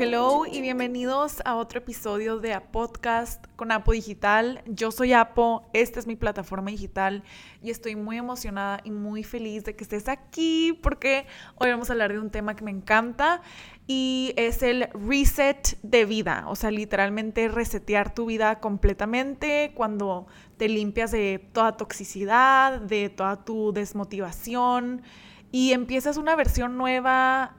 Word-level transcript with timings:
hello 0.00 0.46
y 0.46 0.60
bienvenidos 0.60 1.42
a 1.44 1.56
otro 1.56 1.80
episodio 1.80 2.38
de 2.38 2.54
A 2.54 2.70
Podcast 2.70 3.44
con 3.56 3.72
Apo 3.72 3.90
Digital. 3.90 4.62
Yo 4.64 4.92
soy 4.92 5.12
Apo, 5.12 5.68
esta 5.72 5.98
es 5.98 6.06
mi 6.06 6.14
plataforma 6.14 6.70
digital 6.70 7.24
y 7.64 7.70
estoy 7.70 7.96
muy 7.96 8.16
emocionada 8.16 8.80
y 8.84 8.92
muy 8.92 9.24
feliz 9.24 9.64
de 9.64 9.74
que 9.74 9.82
estés 9.82 10.08
aquí 10.08 10.78
porque 10.84 11.26
hoy 11.56 11.70
vamos 11.70 11.90
a 11.90 11.94
hablar 11.94 12.12
de 12.12 12.20
un 12.20 12.30
tema 12.30 12.54
que 12.54 12.62
me 12.62 12.70
encanta 12.70 13.42
y 13.88 14.34
es 14.36 14.62
el 14.62 14.88
reset 14.92 15.76
de 15.82 16.04
vida, 16.04 16.44
o 16.46 16.54
sea, 16.54 16.70
literalmente 16.70 17.48
resetear 17.48 18.14
tu 18.14 18.26
vida 18.26 18.60
completamente 18.60 19.72
cuando 19.74 20.28
te 20.58 20.68
limpias 20.68 21.10
de 21.10 21.44
toda 21.52 21.76
toxicidad, 21.76 22.80
de 22.80 23.08
toda 23.08 23.44
tu 23.44 23.72
desmotivación 23.72 25.02
y 25.50 25.72
empiezas 25.72 26.18
una 26.18 26.36
versión 26.36 26.76
nueva 26.76 27.56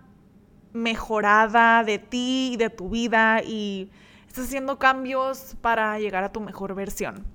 mejorada 0.74 1.84
de 1.84 2.00
ti 2.00 2.52
y 2.54 2.58
de 2.58 2.70
tu 2.70 2.90
vida 2.90 3.42
y 3.44 3.90
estás 4.28 4.46
haciendo 4.46 4.78
cambios 4.80 5.56
para 5.62 6.00
llegar 6.00 6.24
a 6.24 6.32
tu 6.32 6.40
mejor 6.40 6.76
versión. 6.76 7.26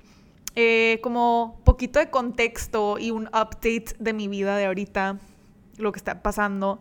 Eh, 0.57 1.01
como 1.03 1.61
poquito 1.65 1.99
de 1.99 2.11
contexto 2.11 2.97
y 2.99 3.11
un 3.11 3.27
update 3.27 3.97
de 3.99 4.13
mi 4.13 4.29
vida 4.29 4.57
de 4.57 4.67
ahorita, 4.67 5.19
lo 5.79 5.91
que 5.91 5.99
está 5.99 6.23
pasando. 6.23 6.79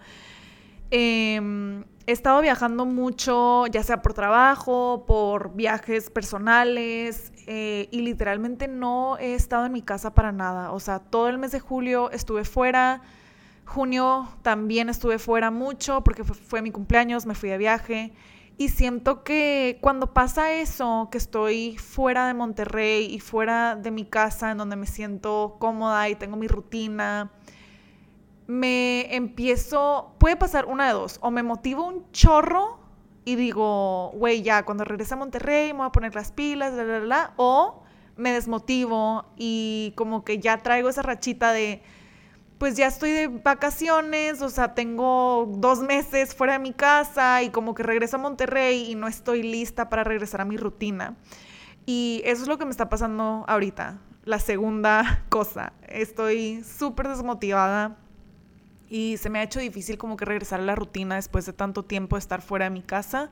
Em, 0.92 1.84
he 2.06 2.12
estado 2.12 2.40
viajando 2.42 2.86
mucho, 2.86 3.66
ya 3.68 3.82
sea 3.82 4.04
por 4.04 4.14
trabajo, 4.14 5.06
por 5.08 5.56
viajes 5.56 6.12
personales, 6.12 7.32
eh, 7.48 7.88
y 7.90 8.02
literalmente 8.02 8.68
no 8.68 9.18
he 9.18 9.34
estado 9.34 9.66
en 9.66 9.72
mi 9.72 9.82
casa 9.82 10.14
para 10.14 10.32
nada. 10.32 10.72
O 10.72 10.80
sea, 10.80 11.00
todo 11.00 11.30
el 11.30 11.40
mes 11.40 11.52
de 11.52 11.60
julio 11.60 12.12
estuve 12.12 12.44
fuera 12.46 13.02
Junio 13.66 14.30
también 14.42 14.90
estuve 14.90 15.20
fuera 15.20 15.52
mucho 15.52 16.04
porque 16.04 16.24
fue, 16.24 16.62
mi 16.62 16.72
cumpleaños, 16.72 17.26
me 17.26 17.36
fui 17.36 17.50
de 17.50 17.58
viaje. 17.58 18.14
Y 18.58 18.70
siento 18.70 19.24
que 19.24 19.80
cuando 19.82 20.14
pasa 20.14 20.54
eso, 20.54 21.10
que 21.12 21.18
estoy 21.18 21.78
fuera 21.78 22.28
de 22.28 22.36
Monterrey 22.36 23.06
y 23.12 23.20
fuera 23.20 23.76
de 23.76 23.90
mi 23.90 24.06
casa, 24.06 24.52
en 24.52 24.60
donde 24.60 24.76
me 24.76 24.86
siento 24.86 25.58
cómoda 25.60 26.08
y 26.10 26.16
tengo 26.16 26.38
mi 26.38 26.48
rutina, 26.48 27.32
me 28.46 29.16
empiezo, 29.16 30.14
puede 30.20 30.36
pasar 30.36 30.66
una 30.66 30.88
de 30.88 30.94
dos, 30.94 31.18
o 31.22 31.32
me 31.32 31.42
motivo 31.42 31.88
un 31.88 32.12
chorro 32.12 32.78
y 33.26 33.36
digo, 33.36 34.12
güey, 34.12 34.44
ya, 34.44 34.66
cuando 34.66 34.84
regrese 34.84 35.14
a 35.14 35.18
Monterrey 35.18 35.72
me 35.72 35.80
voy 35.80 35.88
a 35.88 35.92
poner 35.92 36.14
las 36.14 36.32
pilas, 36.32 36.74
bla, 36.74 36.84
bla, 36.84 37.00
bla, 37.00 37.34
o 37.38 37.84
me 38.18 38.32
desmotivo 38.32 39.26
y 39.38 39.94
como 39.96 40.24
que 40.24 40.40
ya 40.40 40.58
traigo 40.58 40.90
esa 40.90 41.02
rachita 41.02 41.52
de 41.52 41.82
pues 42.64 42.78
ya 42.78 42.88
estoy 42.88 43.12
de 43.12 43.28
vacaciones, 43.28 44.42
o 44.42 44.50
sea, 44.50 44.74
tengo 44.74 45.54
dos 45.58 45.82
meses 45.82 46.34
fuera 46.34 46.54
de 46.54 46.60
mi 46.60 46.72
casa 46.72 47.44
y 47.44 47.50
como 47.50 47.76
que 47.76 47.84
regreso 47.84 48.16
a 48.16 48.20
Monterrey 48.20 48.90
y 48.90 48.96
no 48.96 49.10
estoy 49.10 49.44
lista 49.44 49.90
para 49.90 50.06
regresar 50.06 50.40
a 50.40 50.46
mi 50.46 50.56
rutina. 50.56 51.18
Y 51.86 52.22
eso 52.24 52.44
es 52.44 52.48
lo 52.48 52.58
que 52.58 52.64
me 52.64 52.72
está 52.72 52.88
pasando 52.88 53.44
ahorita. 53.50 54.00
La 54.24 54.40
segunda 54.40 55.26
cosa, 55.30 55.74
estoy 55.90 56.64
súper 56.64 57.10
desmotivada 57.10 57.98
y 58.88 59.18
se 59.18 59.30
me 59.30 59.40
ha 59.40 59.44
hecho 59.44 59.60
difícil 59.60 59.98
como 59.98 60.16
que 60.16 60.24
regresar 60.24 60.62
a 60.62 60.64
la 60.64 60.76
rutina 60.76 61.16
después 61.16 61.46
de 61.46 61.52
tanto 61.52 61.84
tiempo 61.84 62.16
de 62.16 62.22
estar 62.22 62.42
fuera 62.42 62.64
de 62.64 62.72
mi 62.72 62.82
casa. 62.82 63.30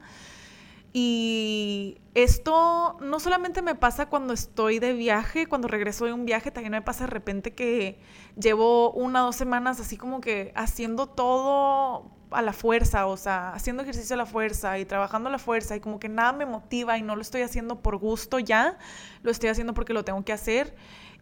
Y 0.93 1.99
esto 2.15 2.97
no 2.99 3.19
solamente 3.21 3.61
me 3.61 3.75
pasa 3.75 4.07
cuando 4.07 4.33
estoy 4.33 4.79
de 4.79 4.93
viaje, 4.93 5.47
cuando 5.47 5.69
regreso 5.69 6.05
de 6.05 6.11
un 6.11 6.25
viaje, 6.25 6.51
también 6.51 6.71
me 6.71 6.81
pasa 6.81 7.05
de 7.05 7.11
repente 7.11 7.53
que 7.53 7.97
llevo 8.37 8.91
una 8.91 9.23
o 9.23 9.27
dos 9.27 9.37
semanas 9.37 9.79
así 9.79 9.95
como 9.95 10.19
que 10.19 10.51
haciendo 10.53 11.07
todo 11.07 12.11
a 12.31 12.41
la 12.41 12.51
fuerza, 12.51 13.07
o 13.07 13.15
sea, 13.15 13.53
haciendo 13.53 13.83
ejercicio 13.83 14.15
a 14.15 14.17
la 14.17 14.25
fuerza 14.25 14.79
y 14.79 14.85
trabajando 14.85 15.29
a 15.29 15.31
la 15.31 15.39
fuerza 15.39 15.75
y 15.75 15.79
como 15.79 15.99
que 15.99 16.09
nada 16.09 16.33
me 16.33 16.45
motiva 16.45 16.97
y 16.97 17.03
no 17.03 17.15
lo 17.15 17.21
estoy 17.21 17.41
haciendo 17.41 17.81
por 17.81 17.97
gusto 17.97 18.39
ya, 18.39 18.77
lo 19.23 19.31
estoy 19.31 19.49
haciendo 19.49 19.73
porque 19.73 19.93
lo 19.93 20.03
tengo 20.03 20.23
que 20.25 20.33
hacer. 20.33 20.75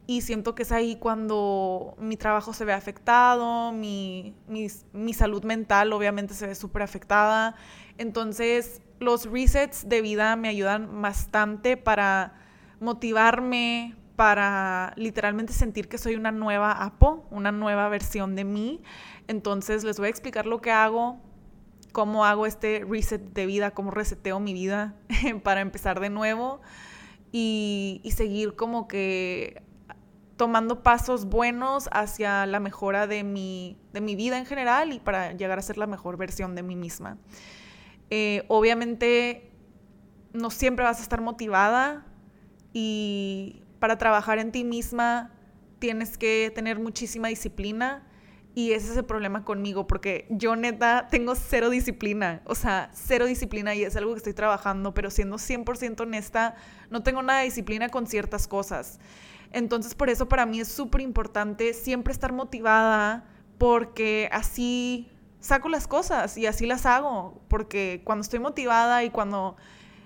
Y 0.08 0.22
siento 0.22 0.56
que 0.56 0.64
es 0.64 0.72
ahí 0.72 0.96
cuando 0.96 1.96
mi 2.00 2.18
trabajo 2.18 2.54
se 2.54 2.66
ve 2.66 2.74
afectado, 2.74 3.72
mi, 3.72 4.34
mi 4.48 5.14
salud 5.14 5.44
mental 5.44 5.94
obviamente 5.94 6.34
se 6.34 6.48
ve 6.48 6.56
súper 6.56 6.82
afectada, 6.82 7.56
entonces 8.00 8.82
los 9.00 9.26
resets 9.26 9.88
de 9.88 10.02
vida 10.02 10.36
me 10.36 10.50
ayudan 10.50 11.02
bastante 11.02 11.78
para 11.78 12.34
motivarme, 12.80 13.96
para 14.16 14.94
literalmente 14.98 15.54
sentir 15.54 15.88
que 15.88 15.98
soy 15.98 16.16
una 16.16 16.32
nueva 16.32 16.72
Apo, 16.84 17.26
una 17.32 17.52
nueva 17.52 17.88
versión 17.90 18.36
de 18.36 18.44
mí. 18.44 18.82
Entonces 19.28 19.84
les 19.84 19.98
voy 19.98 20.08
a 20.08 20.10
explicar 20.10 20.46
lo 20.46 20.62
que 20.62 20.72
hago, 20.72 21.18
cómo 21.92 22.26
hago 22.26 22.46
este 22.46 22.86
reset 22.88 23.22
de 23.22 23.46
vida, 23.46 23.72
cómo 23.72 23.92
reseteo 23.92 24.40
mi 24.40 24.54
vida 24.54 24.96
para 25.44 25.62
empezar 25.62 26.00
de 26.00 26.10
nuevo 26.10 26.62
y, 27.32 28.02
y 28.04 28.12
seguir 28.12 28.56
como 28.56 28.88
que 28.88 29.64
tomando 30.40 30.84
pasos 30.84 31.26
buenos 31.26 31.90
hacia 31.92 32.46
la 32.46 32.62
mejora 32.62 33.08
de 33.08 33.26
mi, 33.26 33.78
de 33.92 34.00
mi 34.00 34.16
vida 34.16 34.38
en 34.38 34.46
general 34.46 34.94
y 34.94 35.00
para 35.00 35.34
llegar 35.34 35.60
a 35.60 35.62
ser 35.62 35.78
la 35.78 35.86
mejor 35.86 36.16
versión 36.16 36.56
de 36.56 36.64
mí 36.64 36.78
misma. 36.78 37.18
Eh, 38.10 38.44
obviamente 38.48 39.52
no 40.34 40.50
siempre 40.50 40.86
vas 40.86 41.00
a 41.00 41.04
estar 41.04 41.22
motivada 41.22 42.06
y 42.74 43.64
para 43.80 43.98
trabajar 43.98 44.40
en 44.40 44.52
ti 44.52 44.64
misma 44.64 45.32
tienes 45.80 46.18
que 46.18 46.52
tener 46.54 46.80
muchísima 46.80 47.28
disciplina 47.30 48.06
y 48.56 48.74
ese 48.74 48.92
es 48.92 48.98
el 48.98 49.06
problema 49.06 49.46
conmigo 49.46 49.88
porque 49.88 50.28
yo 50.30 50.56
neta 50.56 51.08
tengo 51.10 51.36
cero 51.36 51.70
disciplina, 51.70 52.42
o 52.46 52.56
sea, 52.56 52.90
cero 52.94 53.26
disciplina 53.26 53.76
y 53.76 53.84
es 53.84 53.96
algo 53.96 54.12
que 54.14 54.18
estoy 54.18 54.34
trabajando, 54.34 54.94
pero 54.94 55.10
siendo 55.12 55.38
100% 55.38 56.02
honesta, 56.02 56.56
no 56.90 57.04
tengo 57.04 57.22
nada 57.22 57.40
de 57.40 57.46
disciplina 57.46 57.90
con 57.90 58.08
ciertas 58.08 58.48
cosas. 58.48 59.00
Entonces 59.52 59.96
por 59.96 60.10
eso 60.10 60.28
para 60.28 60.46
mí 60.46 60.60
es 60.60 60.68
súper 60.68 61.02
importante 61.02 61.74
siempre 61.74 62.12
estar 62.12 62.34
motivada 62.34 63.26
porque 63.58 64.30
así 64.32 65.10
saco 65.40 65.70
las 65.70 65.88
cosas 65.88 66.38
y 66.38 66.46
así 66.46 66.66
las 66.66 66.86
hago, 66.86 67.42
porque 67.48 68.02
cuando 68.04 68.22
estoy 68.22 68.40
motivada 68.40 69.04
y 69.04 69.10
cuando 69.10 69.56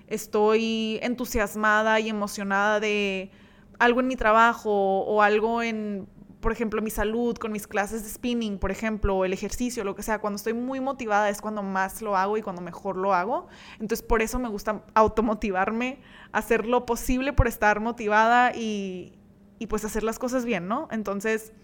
estoy 0.06 0.98
entusiasmada 1.02 2.00
y 2.00 2.08
emocionada 2.08 2.80
de 2.80 3.30
algo 3.78 4.00
en 4.00 4.06
mi 4.06 4.16
trabajo 4.16 5.00
o 5.00 5.22
algo 5.22 5.62
en, 5.62 6.06
por 6.40 6.52
ejemplo, 6.52 6.80
mi 6.82 6.90
salud, 6.90 7.36
con 7.36 7.52
mis 7.52 7.66
clases 7.66 8.04
de 8.04 8.10
spinning, 8.10 8.58
por 8.58 8.70
ejemplo, 8.70 9.24
el 9.24 9.32
ejercicio, 9.32 9.82
lo 9.82 9.94
que 9.94 10.02
sea, 10.02 10.20
cuando 10.20 10.36
estoy 10.36 10.52
muy 10.52 10.78
motivada 10.78 11.30
es 11.30 11.40
cuando 11.40 11.62
más 11.62 12.02
lo 12.02 12.16
hago 12.16 12.36
y 12.36 12.42
cuando 12.42 12.62
mejor 12.62 12.96
lo 12.96 13.14
hago. 13.14 13.46
Entonces, 13.80 14.02
por 14.06 14.22
eso 14.22 14.38
me 14.38 14.48
gusta 14.48 14.84
automotivarme, 14.94 16.00
hacer 16.32 16.66
lo 16.66 16.86
posible 16.86 17.32
por 17.32 17.48
estar 17.48 17.80
motivada 17.80 18.54
y, 18.54 19.18
y 19.58 19.66
pues 19.66 19.84
hacer 19.84 20.02
las 20.02 20.18
cosas 20.18 20.44
bien, 20.44 20.68
¿no? 20.68 20.86
Entonces, 20.90 21.54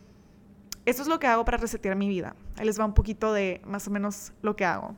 eso 0.90 1.02
es 1.02 1.08
lo 1.08 1.18
que 1.18 1.26
hago 1.26 1.44
para 1.44 1.56
resetear 1.56 1.96
mi 1.96 2.08
vida. 2.08 2.34
Ahí 2.56 2.66
les 2.66 2.78
va 2.78 2.84
un 2.84 2.94
poquito 2.94 3.32
de 3.32 3.60
más 3.64 3.86
o 3.88 3.90
menos 3.90 4.32
lo 4.42 4.56
que 4.56 4.64
hago. 4.64 4.94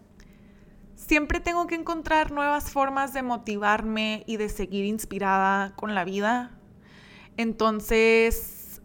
Siempre 0.95 1.41
tengo 1.41 1.67
que 1.67 1.75
encontrar 1.75 2.31
nuevas 2.31 2.71
formas 2.71 3.13
de 3.13 3.23
motivarme 3.23 4.25
y 4.27 4.37
de 4.37 4.49
seguir 4.49 4.85
inspirada 4.85 5.75
con 5.77 5.95
la 5.95 6.05
vida. 6.05 6.53
Entonces, 7.37 8.81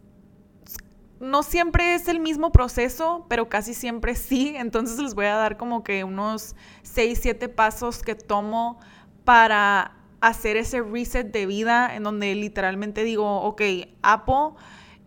no 1.19 1.43
siempre 1.43 1.95
es 1.95 2.07
el 2.07 2.19
mismo 2.19 2.51
proceso, 2.51 3.25
pero 3.29 3.49
casi 3.49 3.73
siempre 3.73 4.15
sí. 4.15 4.53
Entonces 4.55 4.99
les 4.99 5.15
voy 5.15 5.25
a 5.25 5.35
dar 5.35 5.57
como 5.57 5.83
que 5.83 6.03
unos 6.03 6.55
6, 6.83 7.19
7 7.21 7.49
pasos 7.49 8.01
que 8.01 8.15
tomo 8.15 8.79
para 9.23 9.93
hacer 10.21 10.57
ese 10.57 10.81
reset 10.81 11.31
de 11.31 11.45
vida 11.45 11.95
en 11.95 12.03
donde 12.03 12.33
literalmente 12.35 13.03
digo, 13.03 13.41
ok, 13.41 13.61
Apo, 14.01 14.55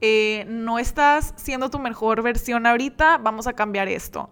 eh, 0.01 0.45
no 0.49 0.79
estás 0.79 1.35
siendo 1.37 1.71
tu 1.71 1.79
mejor 1.79 2.23
versión 2.23 2.67
ahorita, 2.67 3.19
vamos 3.19 3.47
a 3.47 3.53
cambiar 3.53 3.89
esto. 3.89 4.31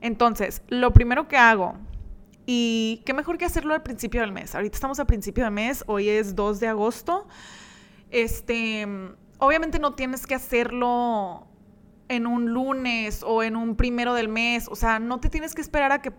Entonces, 0.00 0.62
lo 0.68 0.92
primero 0.92 1.28
que 1.28 1.36
hago, 1.36 1.74
y 2.46 3.02
qué 3.04 3.12
mejor 3.12 3.36
que 3.36 3.44
hacerlo 3.44 3.74
al 3.74 3.82
principio 3.82 4.22
del 4.22 4.32
mes. 4.32 4.54
Ahorita 4.54 4.74
estamos 4.74 4.98
a 5.00 5.04
principio 5.04 5.44
de 5.44 5.50
mes, 5.50 5.84
hoy 5.86 6.08
es 6.08 6.34
2 6.34 6.60
de 6.60 6.68
agosto. 6.68 7.26
Este, 8.10 8.86
obviamente 9.38 9.78
no 9.78 9.92
tienes 9.94 10.26
que 10.26 10.34
hacerlo 10.34 11.46
en 12.08 12.26
un 12.26 12.52
lunes 12.52 13.22
o 13.22 13.42
en 13.42 13.54
un 13.54 13.76
primero 13.76 14.14
del 14.14 14.28
mes, 14.28 14.66
o 14.68 14.76
sea, 14.76 14.98
no 14.98 15.20
te 15.20 15.28
tienes 15.28 15.54
que 15.54 15.60
esperar 15.60 15.92
a 15.92 16.00
que, 16.00 16.12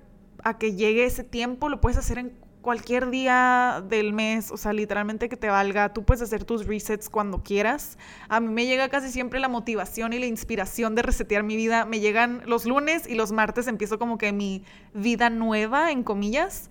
a 0.44 0.58
que 0.60 0.76
llegue 0.76 1.04
ese 1.06 1.24
tiempo, 1.24 1.68
lo 1.68 1.82
puedes 1.82 1.98
hacer 1.98 2.20
en 2.20 2.34
cualquier 2.62 3.10
día 3.10 3.84
del 3.88 4.14
mes, 4.14 4.52
o 4.52 4.58
sea, 4.58 4.74
literalmente 4.74 5.30
que 5.30 5.38
te 5.38 5.50
valga, 5.50 5.94
tú 5.94 6.04
puedes 6.04 6.22
hacer 6.22 6.44
tus 6.44 6.66
resets 6.66 7.10
cuando 7.10 7.44
quieras. 7.44 7.98
A 8.28 8.40
mí 8.40 8.48
me 8.50 8.66
llega 8.66 8.90
casi 8.90 9.12
siempre 9.12 9.40
la 9.40 9.48
motivación 9.48 10.14
y 10.14 10.20
la 10.20 10.26
inspiración 10.26 10.96
de 10.96 11.02
resetear 11.02 11.44
mi 11.44 11.56
vida. 11.56 11.86
Me 11.86 12.00
llegan 12.00 12.42
los 12.46 12.66
lunes 12.66 13.08
y 13.08 13.16
los 13.16 13.32
martes 13.32 13.68
empiezo 13.68 13.98
como 14.00 14.18
que 14.18 14.34
mi 14.34 14.64
vida 14.94 15.30
nueva, 15.30 15.92
en 15.92 16.04
comillas. 16.04 16.70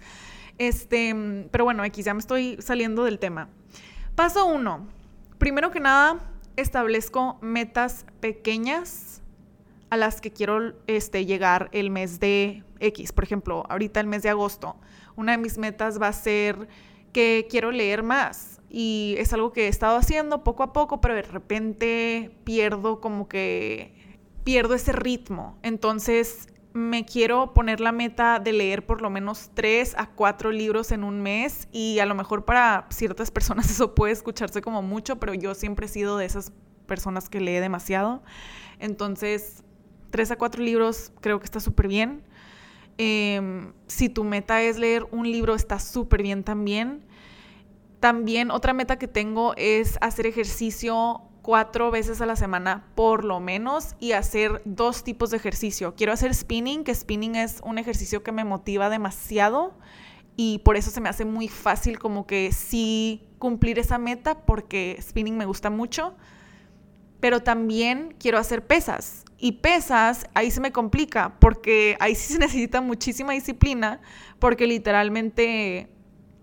Este, 0.59 1.47
pero 1.51 1.65
bueno, 1.65 1.83
aquí 1.83 2.03
ya 2.03 2.15
me 2.15 2.21
estoy 2.21 2.59
saliendo 2.61 3.05
del 3.05 3.19
tema. 3.19 3.49
Paso 4.15 4.47
uno. 4.47 4.89
Primero 5.39 5.71
que 5.71 5.81
nada, 5.81 6.19
establezco 6.57 7.39
metas 7.41 8.05
pequeñas 8.21 9.23
a 9.91 9.97
las 9.97 10.21
que 10.21 10.33
quiero 10.33 10.75
este, 10.87 11.25
llegar 11.25 11.69
el 11.73 11.91
mes 11.91 12.21
de 12.21 12.65
X. 12.81 13.13
Por 13.13 13.25
ejemplo, 13.25 13.65
ahorita 13.69 14.01
el 14.01 14.07
mes 14.07 14.23
de 14.23 14.31
agosto, 14.31 14.77
una 15.17 15.33
de 15.33 15.39
mis 15.39 15.59
metas 15.59 16.01
va 16.01 16.09
a 16.09 16.13
ser 16.13 16.69
que 17.13 17.47
quiero 17.51 17.71
leer 17.71 18.03
más. 18.03 18.61
Y 18.71 19.15
es 19.19 19.33
algo 19.33 19.53
que 19.53 19.65
he 19.65 19.69
estado 19.69 19.97
haciendo 19.97 20.45
poco 20.45 20.63
a 20.63 20.73
poco, 20.73 21.01
pero 21.01 21.15
de 21.15 21.23
repente 21.23 22.31
pierdo 22.45 23.01
como 23.01 23.29
que 23.29 23.95
pierdo 24.45 24.75
ese 24.75 24.93
ritmo. 24.93 25.59
Entonces 25.63 26.49
me 26.73 27.05
quiero 27.05 27.55
poner 27.55 27.81
la 27.81 27.93
meta 27.93 28.39
de 28.39 28.53
leer 28.53 28.87
por 28.87 29.03
lo 29.03 29.11
menos 29.11 29.51
tres 29.55 29.95
a 29.99 30.11
cuatro 30.11 30.53
libros 30.53 30.93
en 30.93 31.03
un 31.03 31.21
mes 31.21 31.67
y 31.73 31.99
a 31.99 32.07
lo 32.07 32.15
mejor 32.15 32.45
para 32.45 32.87
ciertas 32.91 33.31
personas 33.31 33.71
eso 33.71 33.95
puede 33.95 34.13
escucharse 34.13 34.63
como 34.63 34.83
mucho, 34.83 35.17
pero 35.17 35.35
yo 35.35 35.55
siempre 35.55 35.87
he 35.87 35.89
sido 35.89 36.19
de 36.19 36.27
esas 36.27 36.53
personas 36.87 37.29
que 37.29 37.41
lee 37.41 37.59
demasiado. 37.59 38.23
Entonces, 38.79 39.65
tres 40.11 40.31
a 40.31 40.37
cuatro 40.37 40.63
libros 40.63 41.13
creo 41.21 41.39
que 41.39 41.45
está 41.45 41.61
súper 41.61 41.89
bien. 41.89 42.23
Em, 42.99 43.73
si 43.87 44.09
tu 44.09 44.25
meta 44.25 44.61
es 44.61 44.77
leer 44.77 45.07
un 45.13 45.31
libro, 45.31 45.55
está 45.55 45.79
súper 45.79 46.23
bien 46.23 46.43
también. 46.43 47.05
También 48.01 48.51
otra 48.51 48.73
meta 48.73 48.99
que 48.99 49.09
tengo 49.09 49.55
es 49.57 49.99
hacer 50.01 50.27
ejercicio 50.27 51.23
cuatro 51.43 51.91
veces 51.91 52.21
a 52.21 52.27
la 52.27 52.37
semana 52.37 52.85
por 52.95 53.25
lo 53.25 53.41
menos 53.41 53.95
y 53.99 54.13
hacer 54.13 54.61
dos 54.65 55.03
tipos 55.05 55.31
de 55.31 55.39
ejercicio. 55.39 55.95
Quiero 55.97 56.13
hacer 56.13 56.35
spinning, 56.35 56.85
que 56.85 56.95
spinning 56.95 57.37
es 57.37 57.61
un 57.65 57.79
ejercicio 57.79 58.23
que 58.23 58.33
me 58.33 58.45
motiva 58.45 58.91
demasiado 58.91 59.73
y 60.37 60.59
por 60.59 60.77
eso 60.77 60.91
se 60.91 61.01
me 61.01 61.09
hace 61.09 61.25
muy 61.25 61.49
fácil 61.49 61.99
como 61.99 62.27
que 62.27 62.53
sí 62.53 63.29
cumplir 63.39 63.79
esa 63.79 63.99
meta 63.99 64.45
porque 64.45 64.99
spinning 65.01 65.37
me 65.37 65.47
gusta 65.47 65.71
mucho. 65.71 66.15
Pero 67.19 67.41
también 67.41 68.15
quiero 68.21 68.39
hacer 68.39 68.67
pesas. 68.67 69.25
Y 69.39 69.53
pesas, 69.53 70.27
ahí 70.35 70.51
se 70.51 70.61
me 70.61 70.73
complica, 70.73 71.37
porque 71.39 71.97
ahí 72.01 72.15
sí 72.15 72.33
se 72.35 72.39
necesita 72.39 72.81
muchísima 72.81 73.33
disciplina, 73.33 74.01
porque 74.39 74.67
literalmente 74.67 75.89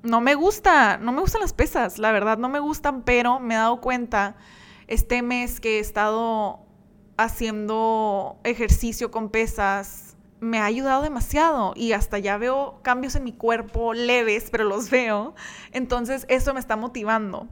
no 0.02 0.22
me 0.22 0.36
gusta, 0.36 0.98
no 0.98 1.12
me 1.12 1.22
gustan 1.22 1.42
las 1.42 1.54
pesas, 1.54 1.98
la 1.98 2.12
verdad, 2.12 2.38
no 2.38 2.48
me 2.48 2.60
gustan, 2.60 3.04
pero 3.04 3.40
me 3.40 3.56
he 3.56 3.58
dado 3.58 3.82
cuenta 3.82 4.36
este 4.88 5.22
mes 5.22 5.60
que 5.60 5.78
he 5.78 5.80
estado 5.80 6.60
haciendo 7.18 8.40
ejercicio 8.44 9.10
con 9.10 9.30
pesas, 9.30 10.16
me 10.40 10.60
ha 10.60 10.66
ayudado 10.66 11.02
demasiado 11.02 11.74
y 11.76 11.94
hasta 11.94 12.20
ya 12.20 12.38
veo 12.38 12.80
cambios 12.84 13.16
en 13.16 13.24
mi 13.24 13.34
cuerpo 13.34 13.94
leves, 13.94 14.50
pero 14.52 14.64
los 14.64 14.90
veo. 14.90 15.34
Entonces 15.72 16.26
eso 16.30 16.54
me 16.54 16.60
está 16.60 16.76
motivando. 16.76 17.48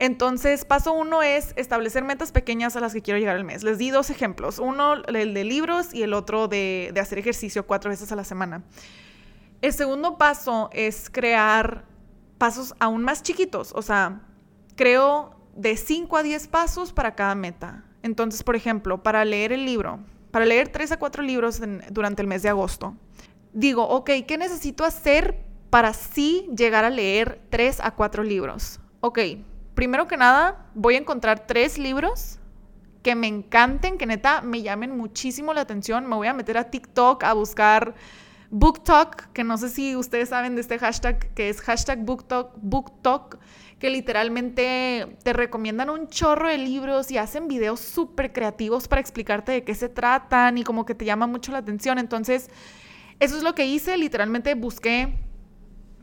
Entonces, 0.00 0.64
paso 0.64 0.92
uno 0.92 1.22
es 1.22 1.52
establecer 1.56 2.04
metas 2.04 2.30
pequeñas 2.30 2.76
a 2.76 2.80
las 2.80 2.92
que 2.92 3.02
quiero 3.02 3.18
llegar 3.18 3.36
al 3.36 3.44
mes. 3.44 3.64
Les 3.64 3.78
di 3.78 3.90
dos 3.90 4.10
ejemplos, 4.10 4.60
uno 4.60 4.94
el 4.94 5.34
de 5.34 5.44
libros 5.44 5.92
y 5.92 6.02
el 6.04 6.14
otro 6.14 6.46
de, 6.46 6.92
hacer 7.00 7.18
ejercicio 7.18 7.66
cuatro 7.66 7.90
veces 7.90 8.12
a 8.12 8.16
la 8.16 8.24
semana. 8.24 8.62
El 9.60 9.72
segundo 9.72 10.16
paso 10.16 10.70
es 10.72 11.10
crear 11.10 11.84
pasos 12.38 12.74
aún 12.78 13.02
más 13.02 13.24
chiquitos, 13.24 13.72
o 13.74 13.82
sea, 13.82 14.20
creo 14.76 15.34
de 15.56 15.76
5 15.76 16.16
a 16.16 16.22
10 16.22 16.46
pasos 16.46 16.92
para 16.92 17.16
cada 17.16 17.34
meta. 17.34 17.84
Entonces, 18.04 18.44
por 18.44 18.54
ejemplo, 18.54 19.02
para 19.02 19.24
leer 19.24 19.50
el 19.50 19.64
libro, 19.64 19.98
para 20.30 20.44
leer 20.44 20.68
3 20.68 20.92
a 20.92 20.98
4 21.00 21.24
libros 21.24 21.60
durante 21.90 22.22
el 22.22 22.28
mes 22.28 22.42
de 22.42 22.50
agosto, 22.50 22.94
digo, 23.52 23.82
ok, 23.88 24.10
¿qué 24.28 24.38
necesito 24.38 24.84
hacer 24.84 25.44
para 25.70 25.92
sí 25.92 26.48
llegar 26.56 26.84
a 26.84 26.90
leer 26.90 27.40
3 27.50 27.80
a 27.80 27.90
4 27.96 28.22
libros? 28.22 28.78
Ok, 29.00 29.18
primero 29.78 30.08
que 30.08 30.16
nada, 30.16 30.66
voy 30.74 30.96
a 30.96 30.98
encontrar 30.98 31.46
tres 31.46 31.78
libros 31.78 32.40
que 33.04 33.14
me 33.14 33.28
encanten, 33.28 33.96
que 33.96 34.06
neta 34.06 34.42
me 34.42 34.60
llamen 34.60 34.96
muchísimo 34.96 35.54
la 35.54 35.60
atención. 35.60 36.04
Me 36.08 36.16
voy 36.16 36.26
a 36.26 36.34
meter 36.34 36.58
a 36.58 36.64
TikTok 36.64 37.22
a 37.22 37.32
buscar 37.32 37.94
BookTok, 38.50 39.26
que 39.32 39.44
no 39.44 39.56
sé 39.56 39.68
si 39.68 39.94
ustedes 39.94 40.30
saben 40.30 40.56
de 40.56 40.62
este 40.62 40.80
hashtag, 40.80 41.32
que 41.32 41.48
es 41.48 41.60
hashtag 41.60 42.04
BookTok, 42.04 42.56
BookTok 42.60 43.38
que 43.78 43.90
literalmente 43.90 45.16
te 45.22 45.32
recomiendan 45.32 45.90
un 45.90 46.08
chorro 46.08 46.48
de 46.48 46.58
libros 46.58 47.12
y 47.12 47.18
hacen 47.18 47.46
videos 47.46 47.78
súper 47.78 48.32
creativos 48.32 48.88
para 48.88 49.00
explicarte 49.00 49.52
de 49.52 49.62
qué 49.62 49.76
se 49.76 49.88
tratan 49.88 50.58
y 50.58 50.64
como 50.64 50.86
que 50.86 50.96
te 50.96 51.04
llama 51.04 51.28
mucho 51.28 51.52
la 51.52 51.58
atención. 51.58 52.00
Entonces, 52.00 52.50
eso 53.20 53.36
es 53.36 53.44
lo 53.44 53.54
que 53.54 53.66
hice, 53.66 53.96
literalmente 53.96 54.56
busqué 54.56 55.20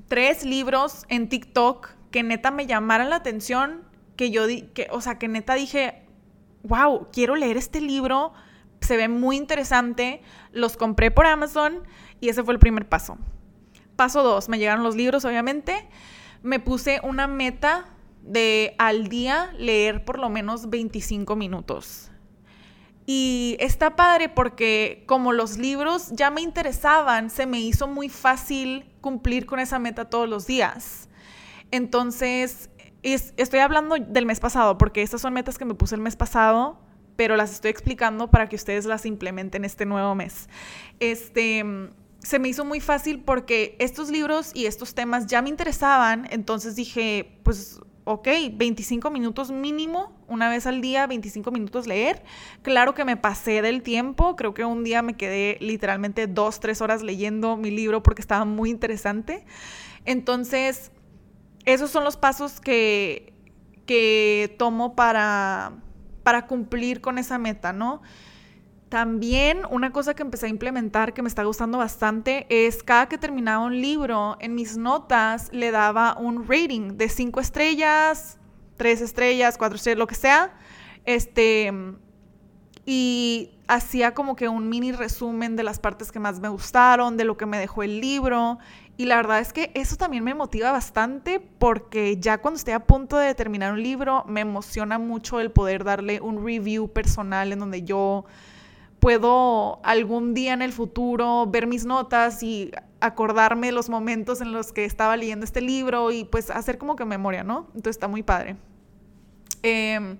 tres 0.08 0.46
libros 0.46 1.04
en 1.10 1.28
TikTok 1.28 1.90
que 2.12 2.24
neta 2.24 2.52
me 2.52 2.68
llamaran 2.68 3.10
la 3.10 3.18
atención, 3.18 3.84
que 4.16 4.32
yo, 4.32 4.48
que, 4.74 4.88
o 4.92 5.02
sea, 5.02 5.18
que 5.18 5.28
neta 5.28 5.56
dije, 5.56 6.04
wow, 6.64 7.08
quiero 7.12 7.36
leer 7.36 7.58
este 7.58 7.82
libro, 7.82 8.34
se 8.82 8.98
ve 8.98 9.08
muy 9.08 9.38
interesante, 9.38 10.22
los 10.52 10.78
compré 10.78 11.12
por 11.12 11.26
Amazon 11.26 11.84
y 12.22 12.30
ese 12.30 12.44
fue 12.44 12.54
el 12.54 12.60
primer 12.60 12.88
paso. 12.88 13.18
Paso 13.96 14.24
dos, 14.24 14.50
me 14.50 14.60
llegaron 14.60 14.84
los 14.84 14.96
libros, 14.96 15.26
obviamente, 15.26 15.88
me 16.44 16.60
puse 16.60 17.00
una 17.04 17.28
meta 17.28 17.86
de 18.22 18.76
al 18.78 19.08
día 19.08 19.54
leer 19.58 20.04
por 20.04 20.20
lo 20.20 20.30
menos 20.30 20.70
25 20.70 21.36
minutos. 21.36 22.12
Y 23.08 23.56
está 23.60 23.96
padre 23.96 24.30
porque 24.30 25.04
como 25.06 25.32
los 25.32 25.58
libros 25.58 26.10
ya 26.12 26.32
me 26.32 26.42
interesaban, 26.42 27.30
se 27.30 27.46
me 27.46 27.60
hizo 27.60 27.88
muy 27.88 28.10
fácil 28.10 28.86
cumplir 29.00 29.46
con 29.46 29.60
esa 29.60 29.78
meta 29.78 30.10
todos 30.10 30.28
los 30.28 30.48
días. 30.48 31.08
Entonces, 31.72 32.70
estoy 33.04 33.60
hablando 33.60 33.96
del 33.96 34.26
mes 34.26 34.40
pasado, 34.40 34.78
porque 34.78 35.02
estas 35.02 35.22
son 35.22 35.34
metas 35.34 35.58
que 35.58 35.66
me 35.66 35.74
puse 35.74 35.96
el 35.96 36.02
mes 36.02 36.16
pasado, 36.16 36.80
pero 37.16 37.36
las 37.36 37.52
estoy 37.52 37.72
explicando 37.72 38.30
para 38.30 38.50
que 38.50 38.56
ustedes 38.56 38.86
las 38.86 39.06
implementen 39.06 39.66
este 39.66 39.86
nuevo 39.86 40.16
mes. 40.16 40.50
Este, 41.00 41.64
se 42.20 42.40
me 42.40 42.50
hizo 42.50 42.66
muy 42.66 42.80
fácil 42.80 43.22
porque 43.24 43.76
estos 43.80 44.10
libros 44.10 44.52
y 44.54 44.66
estos 44.66 44.96
temas 44.96 45.28
ya 45.28 45.42
me 45.42 45.50
interesaban, 45.50 46.28
entonces 46.32 46.76
dije, 46.76 47.40
pues 47.44 47.80
ok, 48.06 48.28
25 48.54 49.10
minutos 49.10 49.52
mínimo, 49.52 50.14
una 50.28 50.48
vez 50.50 50.68
al 50.68 50.80
día, 50.80 51.08
25 51.08 51.52
minutos 51.52 51.88
leer. 51.88 52.24
Claro 52.62 52.94
que 52.94 53.04
me 53.04 53.18
pasé 53.18 53.62
del 53.62 53.82
tiempo, 53.82 54.36
creo 54.36 54.54
que 54.54 54.64
un 54.64 54.84
día 54.84 55.02
me 55.02 55.16
quedé 55.16 55.58
literalmente 55.60 56.28
dos, 56.28 56.60
tres 56.60 56.82
horas 56.82 57.02
leyendo 57.02 57.58
mi 57.58 57.72
libro 57.72 58.02
porque 58.04 58.22
estaba 58.22 58.46
muy 58.46 58.70
interesante. 58.70 59.44
Entonces, 60.06 60.92
esos 61.66 61.92
son 61.92 62.04
los 62.04 62.18
pasos 62.18 62.60
que, 62.60 63.34
que 63.86 64.56
tomo 64.58 64.96
para, 64.96 65.74
para 66.24 66.48
cumplir 66.48 67.02
con 67.02 67.18
esa 67.18 67.38
meta, 67.38 67.74
¿no? 67.74 68.02
También 68.90 69.62
una 69.72 69.92
cosa 69.92 70.14
que 70.14 70.22
empecé 70.22 70.46
a 70.46 70.50
implementar 70.50 71.14
que 71.14 71.22
me 71.22 71.28
está 71.28 71.44
gustando 71.44 71.80
bastante 71.80 72.46
es 72.50 72.84
cada 72.84 73.10
que 73.10 73.18
terminaba 73.18 73.66
un 73.66 73.82
libro, 73.82 74.38
en 74.40 74.54
mis 74.54 74.78
notas 74.78 75.50
le 75.52 75.72
daba 75.72 76.16
un 76.18 76.48
rating 76.48 76.98
de 76.98 77.10
cinco 77.10 77.40
estrellas, 77.40 78.38
tres 78.78 79.02
estrellas, 79.02 79.58
cuatro 79.58 79.76
estrellas, 79.78 79.98
lo 79.98 80.08
que 80.08 80.16
sea. 80.16 80.54
Este, 81.04 81.74
y 82.86 83.52
hacía 83.68 84.14
como 84.14 84.36
que 84.36 84.48
un 84.48 84.70
mini 84.70 84.92
resumen 84.92 85.56
de 85.56 85.64
las 85.64 85.80
partes 85.80 86.12
que 86.12 86.20
más 86.20 86.40
me 86.40 86.50
gustaron, 86.50 87.18
de 87.18 87.26
lo 87.26 87.36
que 87.36 87.46
me 87.46 87.58
dejó 87.58 87.84
el 87.84 88.00
libro. 88.00 88.60
Y 88.98 89.06
la 89.06 89.18
verdad 89.18 89.40
es 89.40 89.54
que 89.54 89.72
eso 89.74 89.96
también 89.96 90.24
me 90.24 90.36
motiva 90.36 90.72
bastante 90.72 91.40
porque 91.40 92.18
ya 92.18 92.38
cuando 92.38 92.58
estoy 92.58 92.74
a 92.74 92.82
punto 92.82 93.18
de 93.18 93.34
terminar 93.34 93.74
un 93.74 93.82
libro, 93.82 94.24
me 94.28 94.42
emociona 94.42 95.00
mucho 95.00 95.40
el 95.40 95.52
poder 95.52 95.84
darle 95.84 96.22
un 96.22 96.46
review 96.46 96.88
personal 96.88 97.52
en 97.52 97.60
donde 97.60 97.84
yo 97.84 98.26
puedo 99.00 99.80
algún 99.84 100.34
día 100.34 100.54
en 100.54 100.62
el 100.62 100.72
futuro 100.72 101.46
ver 101.48 101.68
mis 101.68 101.86
notas 101.86 102.42
y 102.42 102.72
acordarme 103.02 103.72
los 103.72 103.90
momentos 103.90 104.42
en 104.42 104.52
los 104.52 104.72
que 104.72 104.86
estaba 104.86 105.18
leyendo 105.18 105.44
este 105.44 105.62
libro 105.62 106.12
y 106.12 106.24
pues 106.24 106.50
hacer 106.50 106.78
como 106.78 106.96
que 106.96 107.06
memoria, 107.06 107.44
¿no? 107.44 107.68
Entonces 107.76 107.98
está 107.98 108.08
muy 108.08 108.24
padre. 108.24 108.56
Em, 109.62 110.18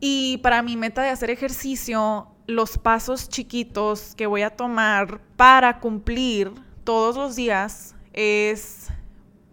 y 0.00 0.38
para 0.38 0.62
mi 0.62 0.76
meta 0.76 1.02
de 1.02 1.10
hacer 1.10 1.30
ejercicio, 1.30 2.28
los 2.46 2.78
pasos 2.78 3.28
chiquitos 3.28 4.14
que 4.14 4.26
voy 4.26 4.42
a 4.42 4.50
tomar 4.50 5.20
para 5.36 5.80
cumplir 5.80 6.52
todos 6.84 7.16
los 7.16 7.36
días 7.36 7.94
es, 8.12 8.88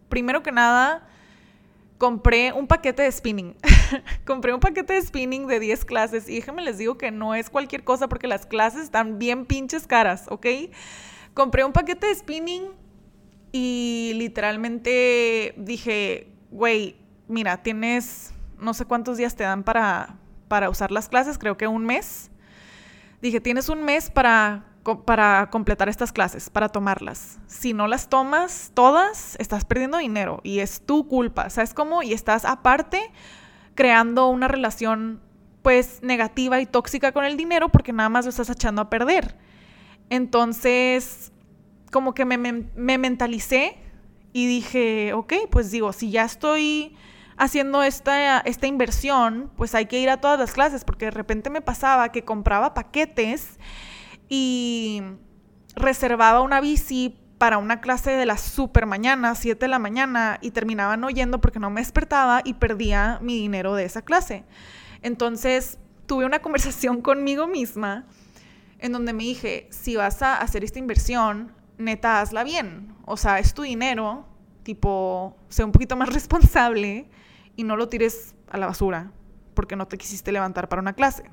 primero 0.10 0.43
que 0.43 0.51
nada, 0.51 1.07
compré 1.98 2.51
un 2.51 2.67
paquete 2.67 3.03
de 3.03 3.12
spinning. 3.12 3.55
compré 4.25 4.53
un 4.53 4.60
paquete 4.60 4.93
de 4.93 5.01
spinning 5.01 5.48
de 5.48 5.60
10 5.60 5.86
clases 5.86 6.27
y 6.27 6.36
déjenme 6.36 6.63
les 6.63 6.77
digo 6.77 6.98
que 6.98 7.12
no 7.12 7.36
es 7.36 7.50
cualquier 7.50 7.83
cosa 7.83 8.10
porque 8.10 8.27
las 8.27 8.45
clases 8.45 8.81
están 8.83 9.19
bien 9.19 9.45
pinches 9.45 9.88
caras, 9.88 10.25
¿ok? 10.29 10.48
Compré 11.33 11.63
un 11.63 11.71
paquete 11.71 12.07
de 12.07 12.15
spinning 12.15 12.63
y 13.51 14.13
literalmente 14.15 15.53
dije, 15.57 16.27
güey, 16.50 16.95
mira, 17.27 17.62
tienes 17.63 18.33
no 18.60 18.74
sé 18.74 18.86
cuántos 18.86 19.17
días 19.17 19.36
te 19.36 19.43
dan 19.43 19.63
para, 19.63 20.17
para 20.51 20.70
usar 20.70 20.91
las 20.91 21.08
clases, 21.08 21.38
creo 21.38 21.55
que 21.55 21.65
un 21.65 21.86
mes. 21.86 22.29
Dije, 23.22 23.39
tienes 23.39 23.70
un 23.70 23.84
mes 23.84 24.10
para 24.10 24.65
para 25.05 25.50
completar 25.50 25.88
estas 25.88 26.12
clases, 26.12 26.50
para 26.50 26.67
tomarlas. 26.67 27.39
Si 27.48 27.72
no 27.72 27.88
las 27.88 28.10
tomas 28.10 28.72
todas, 28.74 29.38
estás 29.39 29.63
perdiendo 29.63 29.98
dinero 30.00 30.41
y 30.43 30.60
es 30.60 30.81
tu 30.81 31.08
culpa, 31.08 31.50
¿sabes 31.50 31.74
cómo? 31.74 32.03
Y 32.03 32.12
estás 32.12 32.43
aparte 32.43 33.00
creando 33.75 34.27
una 34.27 34.50
relación 34.50 35.22
pues 35.62 36.00
negativa 36.01 36.60
y 36.60 36.65
tóxica 36.65 37.13
con 37.13 37.24
el 37.24 37.38
dinero 37.38 37.70
porque 37.70 37.93
nada 37.93 38.10
más 38.10 38.25
lo 38.25 38.29
estás 38.31 38.50
echando 38.50 38.81
a 38.81 38.89
perder. 38.89 39.38
Entonces, 40.10 41.31
como 41.93 42.13
que 42.13 42.25
me, 42.25 42.38
me 42.38 42.98
mentalicé 42.98 43.77
y 44.34 44.48
dije, 44.48 45.13
ok, 45.13 45.34
pues 45.50 45.72
digo, 45.72 45.93
si 45.93 46.12
ya 46.12 46.25
estoy 46.25 46.98
haciendo 47.38 47.83
esta, 47.83 48.39
esta 48.39 48.67
inversión, 48.67 49.51
pues 49.55 49.75
hay 49.75 49.85
que 49.85 50.00
ir 50.00 50.09
a 50.09 50.17
todas 50.17 50.39
las 50.39 50.53
clases, 50.53 50.83
porque 50.83 51.05
de 51.05 51.11
repente 51.11 51.50
me 51.50 51.61
pasaba 51.61 52.11
que 52.11 52.23
compraba 52.23 52.73
paquetes 52.73 53.59
y 54.29 55.01
reservaba 55.75 56.41
una 56.41 56.61
bici 56.61 57.17
para 57.38 57.57
una 57.57 57.81
clase 57.81 58.11
de 58.11 58.25
la 58.25 58.38
super 58.38 58.85
mañana, 58.85 59.33
7 59.33 59.59
de 59.59 59.67
la 59.67 59.79
mañana, 59.79 60.38
y 60.41 60.51
terminaban 60.51 61.03
oyendo 61.03 61.41
porque 61.41 61.59
no 61.59 61.71
me 61.71 61.81
despertaba 61.81 62.41
y 62.43 62.53
perdía 62.53 63.17
mi 63.21 63.35
dinero 63.35 63.73
de 63.73 63.85
esa 63.85 64.03
clase. 64.03 64.45
Entonces 65.01 65.79
tuve 66.05 66.25
una 66.25 66.39
conversación 66.43 67.01
conmigo 67.01 67.47
misma 67.47 68.05
en 68.77 68.91
donde 68.91 69.13
me 69.13 69.23
dije, 69.23 69.67
si 69.71 69.95
vas 69.95 70.21
a 70.21 70.38
hacer 70.38 70.63
esta 70.63 70.79
inversión, 70.79 71.51
neta, 71.77 72.21
hazla 72.21 72.43
bien. 72.43 72.93
O 73.05 73.17
sea, 73.17 73.39
es 73.39 73.53
tu 73.53 73.63
dinero, 73.63 74.25
tipo, 74.63 75.35
sé 75.50 75.63
un 75.63 75.71
poquito 75.71 75.95
más 75.95 76.09
responsable 76.13 77.09
y 77.55 77.63
no 77.63 77.75
lo 77.75 77.89
tires 77.89 78.36
a 78.50 78.58
la 78.58 78.67
basura 78.67 79.12
porque 79.53 79.75
no 79.75 79.88
te 79.88 79.98
quisiste 79.98 80.31
levantar 80.31 80.70
para 80.70 80.81
una 80.81 80.93
clase. 80.93 81.24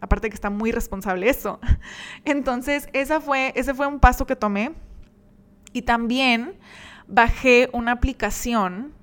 Aparte 0.00 0.28
que 0.28 0.34
está 0.34 0.50
muy 0.50 0.72
responsable 0.72 1.28
eso. 1.28 1.58
Entonces, 2.24 2.88
esa 2.92 3.20
fue, 3.20 3.52
ese 3.56 3.74
fue 3.74 3.86
un 3.86 3.98
paso 3.98 4.26
que 4.26 4.36
tomé. 4.36 4.72
Y 5.72 5.82
también 5.82 6.58
bajé 7.06 7.68
una 7.72 7.92
aplicación 7.92 8.94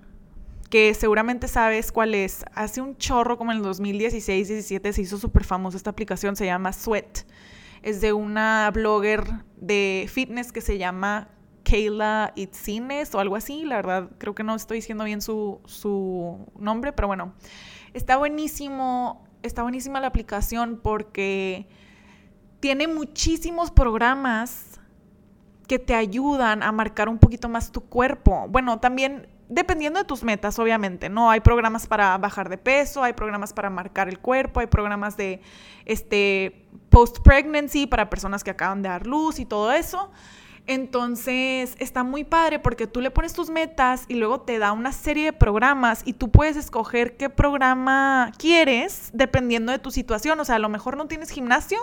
que 0.69 0.93
seguramente 0.93 1.47
sabes 1.47 1.91
cuál 1.91 2.15
es. 2.15 2.45
Hace 2.55 2.81
un 2.81 2.97
chorro, 2.97 3.37
como 3.37 3.51
en 3.51 3.59
el 3.59 3.63
2016-17, 3.63 4.91
se 4.91 5.01
hizo 5.01 5.17
súper 5.17 5.43
famosa 5.43 5.77
esta 5.77 5.91
aplicación, 5.91 6.35
se 6.35 6.45
llama 6.45 6.73
Sweat. 6.73 7.19
Es 7.81 8.01
de 8.01 8.13
una 8.13 8.71
blogger 8.71 9.23
de 9.57 10.09
fitness 10.11 10.51
que 10.51 10.61
se 10.61 10.77
llama 10.77 11.29
Kayla 11.63 12.33
Itzines 12.35 13.13
o 13.15 13.19
algo 13.19 13.35
así. 13.35 13.65
La 13.65 13.77
verdad, 13.77 14.09
creo 14.17 14.35
que 14.35 14.43
no 14.43 14.55
estoy 14.55 14.77
diciendo 14.77 15.03
bien 15.03 15.21
su, 15.21 15.59
su 15.65 16.45
nombre, 16.57 16.93
pero 16.93 17.07
bueno, 17.07 17.33
está 17.93 18.17
buenísimo, 18.17 19.25
está 19.41 19.63
buenísima 19.63 19.99
la 19.99 20.07
aplicación 20.07 20.79
porque 20.81 21.67
tiene 22.59 22.87
muchísimos 22.87 23.71
programas 23.71 24.79
que 25.67 25.79
te 25.79 25.95
ayudan 25.95 26.63
a 26.63 26.71
marcar 26.71 27.09
un 27.09 27.17
poquito 27.17 27.49
más 27.49 27.71
tu 27.71 27.81
cuerpo. 27.81 28.47
Bueno, 28.49 28.79
también 28.79 29.27
dependiendo 29.49 29.99
de 29.99 30.05
tus 30.05 30.23
metas, 30.23 30.57
obviamente, 30.59 31.09
¿no? 31.09 31.29
Hay 31.29 31.39
programas 31.39 31.87
para 31.87 32.17
bajar 32.17 32.49
de 32.49 32.57
peso, 32.57 33.03
hay 33.03 33.13
programas 33.13 33.53
para 33.53 33.69
marcar 33.69 34.09
el 34.09 34.19
cuerpo, 34.19 34.59
hay 34.59 34.67
programas 34.67 35.15
de 35.17 35.41
este 35.85 36.67
post-pregnancy 36.89 37.87
para 37.87 38.09
personas 38.09 38.43
que 38.43 38.51
acaban 38.51 38.81
de 38.81 38.89
dar 38.89 39.05
luz 39.05 39.39
y 39.39 39.45
todo 39.45 39.71
eso. 39.71 40.11
Entonces 40.65 41.75
está 41.79 42.03
muy 42.03 42.23
padre 42.23 42.57
porque 42.57 42.87
tú 42.87 43.01
le 43.01 43.11
pones 43.11 43.33
tus 43.33 43.49
metas 43.49 44.05
y 44.07 44.15
luego 44.15 44.41
te 44.41 44.59
da 44.59 44.71
una 44.71 44.93
serie 44.93 45.25
de 45.25 45.33
programas 45.33 46.03
y 46.05 46.13
tú 46.13 46.31
puedes 46.31 46.55
escoger 46.55 47.17
qué 47.17 47.29
programa 47.29 48.31
quieres 48.37 49.09
dependiendo 49.13 49.73
de 49.73 49.79
tu 49.79 49.91
situación. 49.91 50.39
O 50.39 50.45
sea, 50.45 50.55
a 50.55 50.59
lo 50.59 50.69
mejor 50.69 50.95
no 50.95 51.07
tienes 51.07 51.29
gimnasio, 51.31 51.79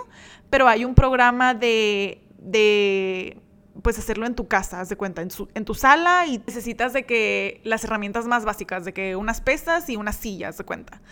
pero 0.48 0.66
hay 0.66 0.86
un 0.86 0.94
programa 0.94 1.52
de, 1.52 2.22
de 2.38 3.38
pues 3.82 3.98
hacerlo 3.98 4.24
en 4.24 4.34
tu 4.34 4.48
casa, 4.48 4.80
haz 4.80 4.88
de 4.88 4.96
cuenta, 4.96 5.20
en, 5.20 5.28
en, 5.54 5.64
tu 5.66 5.74
sala 5.74 6.26
y 6.26 6.38
necesitas 6.38 6.94
de 6.94 7.04
que 7.04 7.60
las 7.64 7.84
herramientas 7.84 8.26
más 8.26 8.46
básicas, 8.46 8.86
de 8.86 8.94
que 8.94 9.14
unas 9.14 9.42
pesas 9.42 9.90
y 9.90 9.96
unas 9.96 10.16
sillas, 10.16 10.56
de 10.56 10.64
cuenta. 10.64 11.02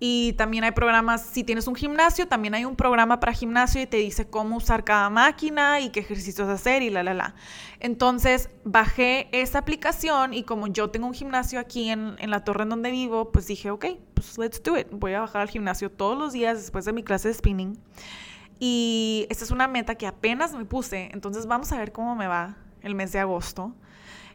Y 0.00 0.32
también 0.34 0.64
hay 0.64 0.72
programas, 0.72 1.24
si 1.24 1.44
tienes 1.44 1.66
un 1.68 1.74
gimnasio, 1.74 2.26
también 2.26 2.54
hay 2.54 2.64
un 2.64 2.76
programa 2.76 3.20
para 3.20 3.32
gimnasio 3.32 3.80
y 3.80 3.86
te 3.86 3.96
dice 3.98 4.26
cómo 4.26 4.56
usar 4.56 4.84
cada 4.84 5.08
máquina 5.08 5.80
y 5.80 5.90
qué 5.90 6.00
ejercicios 6.00 6.48
hacer 6.48 6.82
y 6.82 6.90
la, 6.90 7.02
la, 7.02 7.14
la. 7.14 7.34
Entonces 7.80 8.50
bajé 8.64 9.28
esa 9.32 9.60
aplicación 9.60 10.34
y 10.34 10.42
como 10.42 10.66
yo 10.66 10.90
tengo 10.90 11.06
un 11.06 11.14
gimnasio 11.14 11.60
aquí 11.60 11.90
en, 11.90 12.16
en 12.18 12.30
la 12.30 12.44
torre 12.44 12.64
en 12.64 12.70
donde 12.70 12.90
vivo, 12.90 13.30
pues 13.30 13.46
dije, 13.46 13.70
ok, 13.70 13.86
pues 14.14 14.36
let's 14.36 14.62
do 14.62 14.76
it. 14.76 14.88
Voy 14.90 15.12
a 15.14 15.20
bajar 15.20 15.42
al 15.42 15.48
gimnasio 15.48 15.90
todos 15.90 16.18
los 16.18 16.32
días 16.32 16.58
después 16.58 16.84
de 16.84 16.92
mi 16.92 17.02
clase 17.02 17.28
de 17.28 17.34
spinning. 17.34 17.78
Y 18.58 19.26
esta 19.30 19.44
es 19.44 19.50
una 19.50 19.68
meta 19.68 19.94
que 19.94 20.06
apenas 20.06 20.54
me 20.54 20.64
puse, 20.64 21.10
entonces 21.12 21.46
vamos 21.46 21.72
a 21.72 21.78
ver 21.78 21.92
cómo 21.92 22.14
me 22.14 22.26
va 22.26 22.56
el 22.82 22.94
mes 22.94 23.12
de 23.12 23.20
agosto. 23.20 23.74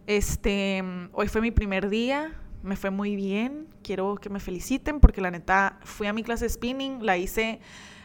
Este, 0.08 0.84
hoy 1.14 1.28
fue 1.28 1.42
mi 1.42 1.52
primer 1.52 1.90
día, 1.90 2.34
me 2.64 2.76
fue 2.76 2.90
muy 2.90 3.16
bien, 3.16 3.68
quiero 3.84 4.16
que 4.16 4.30
me 4.30 4.40
feliciten 4.40 5.00
porque 5.00 5.22
la 5.22 5.32
neta 5.32 5.80
fui 5.84 6.08
a 6.08 6.14
mi 6.14 6.24
clase 6.24 6.46
de 6.46 6.50
spinning, 6.50 7.06
la 7.06 7.18
hice, 7.18 7.60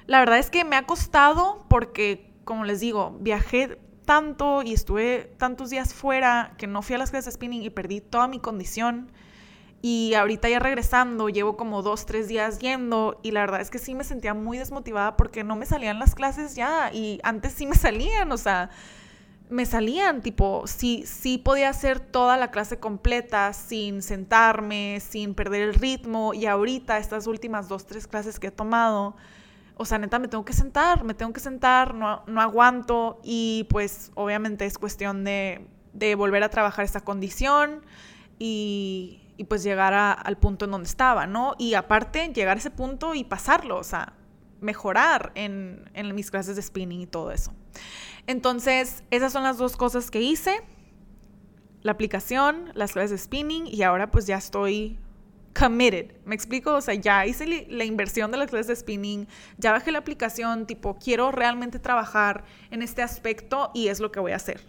la 0.07 0.19
verdad 0.21 0.39
es 0.39 0.51
que 0.51 0.65
me 0.65 0.77
ha 0.77 0.87
costado 0.87 1.65
porque, 1.69 2.31
como 2.45 2.65
les 2.65 2.81
digo, 2.81 3.17
viajé 3.21 3.79
tanto 4.05 4.63
y 4.63 4.73
estuve 4.73 5.33
tantos 5.39 5.71
días 5.71 5.95
fuera 5.95 6.55
que 6.59 6.67
no 6.67 6.83
fui 6.83 6.95
a 6.95 6.99
las 6.99 7.11
clases 7.11 7.27
de 7.27 7.33
spinning 7.33 7.63
y 7.63 7.71
perdí 7.71 8.01
toda 8.01 8.29
mi 8.29 8.39
condición. 8.39 9.11
Y 9.81 10.15
ahorita 10.15 10.49
ya 10.49 10.61
regresando, 10.61 11.29
llevo 11.29 11.59
como 11.59 11.83
dos, 11.83 12.07
tres 12.07 12.27
días 12.27 12.59
yendo 12.59 13.21
y 13.23 13.33
la 13.33 13.41
verdad 13.41 13.61
es 13.61 13.71
que 13.71 13.79
sí 13.79 13.95
me 13.95 14.03
sentía 14.03 14.33
muy 14.33 14.57
desmotivada 14.57 15.17
porque 15.17 15.45
no 15.45 15.57
me 15.57 15.67
salían 15.67 15.99
las 15.99 16.15
clases 16.15 16.55
ya 16.55 16.91
y 16.91 17.21
antes 17.23 17.53
sí 17.53 17.67
me 17.67 17.75
salían, 17.77 18.33
o 18.33 18.39
sea, 18.39 18.71
me 19.55 19.67
salían, 19.67 20.21
tipo, 20.21 20.67
sí, 20.67 21.05
sí 21.07 21.39
podía 21.39 21.69
hacer 21.69 22.01
toda 22.01 22.37
la 22.37 22.51
clase 22.51 22.81
completa 22.81 23.53
sin 23.53 24.03
sentarme, 24.03 24.99
sin 25.01 25.35
perder 25.35 25.63
el 25.63 25.75
ritmo. 25.75 26.35
Y 26.35 26.47
ahorita, 26.47 26.99
estas 26.99 27.29
últimas 27.29 27.69
dos, 27.69 27.87
tres 27.87 28.09
clases 28.09 28.41
que 28.41 28.49
he 28.49 28.51
tomado, 28.51 29.15
o 29.77 29.85
sea, 29.85 29.99
neta, 29.99 30.19
me 30.19 30.27
tengo 30.27 30.45
que 30.45 30.53
sentar, 30.53 31.05
me 31.05 31.15
tengo 31.15 31.33
que 31.33 31.39
sentar, 31.39 31.95
no, 31.95 32.25
no 32.27 32.41
aguanto. 32.41 33.21
Y 33.23 33.69
pues, 33.71 34.11
obviamente, 34.15 34.67
es 34.67 34.77
cuestión 34.77 35.23
de, 35.23 35.65
de 35.93 36.17
volver 36.17 36.43
a 36.43 36.49
trabajar 36.49 36.85
esta 36.85 37.01
condición 37.01 37.83
y, 38.41 39.21
y 39.37 39.45
pues 39.45 39.63
llegar 39.63 39.95
al 39.95 40.37
punto 40.37 40.65
en 40.65 40.73
donde 40.73 40.89
estaba, 40.89 41.29
¿no? 41.29 41.55
Y 41.59 41.75
aparte, 41.75 42.33
llegar 42.35 42.57
a 42.57 42.61
ese 42.61 42.71
punto 42.71 43.15
y 43.15 43.23
pasarlo, 43.23 43.79
o 43.79 43.85
sea, 43.85 44.15
mejorar 44.65 45.31
en, 45.35 45.85
mis 46.15 46.31
clases 46.31 46.57
de 46.57 46.63
spinning 46.63 47.03
y 47.03 47.07
todo 47.07 47.31
eso. 47.31 47.53
Entonces, 48.27 49.05
esas 49.11 49.33
son 49.33 49.43
las 49.43 49.59
dos 49.59 49.77
cosas 49.77 50.11
que 50.11 50.21
hice. 50.21 50.63
La 51.83 51.93
aplicación, 51.93 52.71
las 52.75 52.93
clases 52.93 53.11
de 53.11 53.19
spinning 53.19 53.67
y 53.67 53.83
ahora 53.83 54.11
pues 54.11 54.27
ya 54.27 54.39
estoy 54.39 54.99
committed. 55.59 56.17
¿Me 56.25 56.35
explico? 56.35 56.75
O 56.75 56.81
sea, 56.81 56.95
ya 56.95 57.27
hice 57.27 57.67
la 57.69 57.85
inversión 57.85 58.31
de 58.31 58.39
las 58.39 58.49
clases 58.49 58.69
de 58.69 58.77
spinning, 58.77 59.29
ya 59.59 59.73
bajé 59.73 59.93
la 59.93 59.99
aplicación, 59.99 60.67
tipo, 60.67 60.99
quiero 60.99 61.31
realmente 61.31 61.79
trabajar 61.79 62.45
en 62.71 62.83
este 62.83 63.03
aspecto 63.03 63.71
y 63.75 63.89
es 63.89 64.01
lo 64.01 64.11
que 64.11 64.19
voy 64.19 64.33
a 64.33 64.37
hacer. 64.37 64.63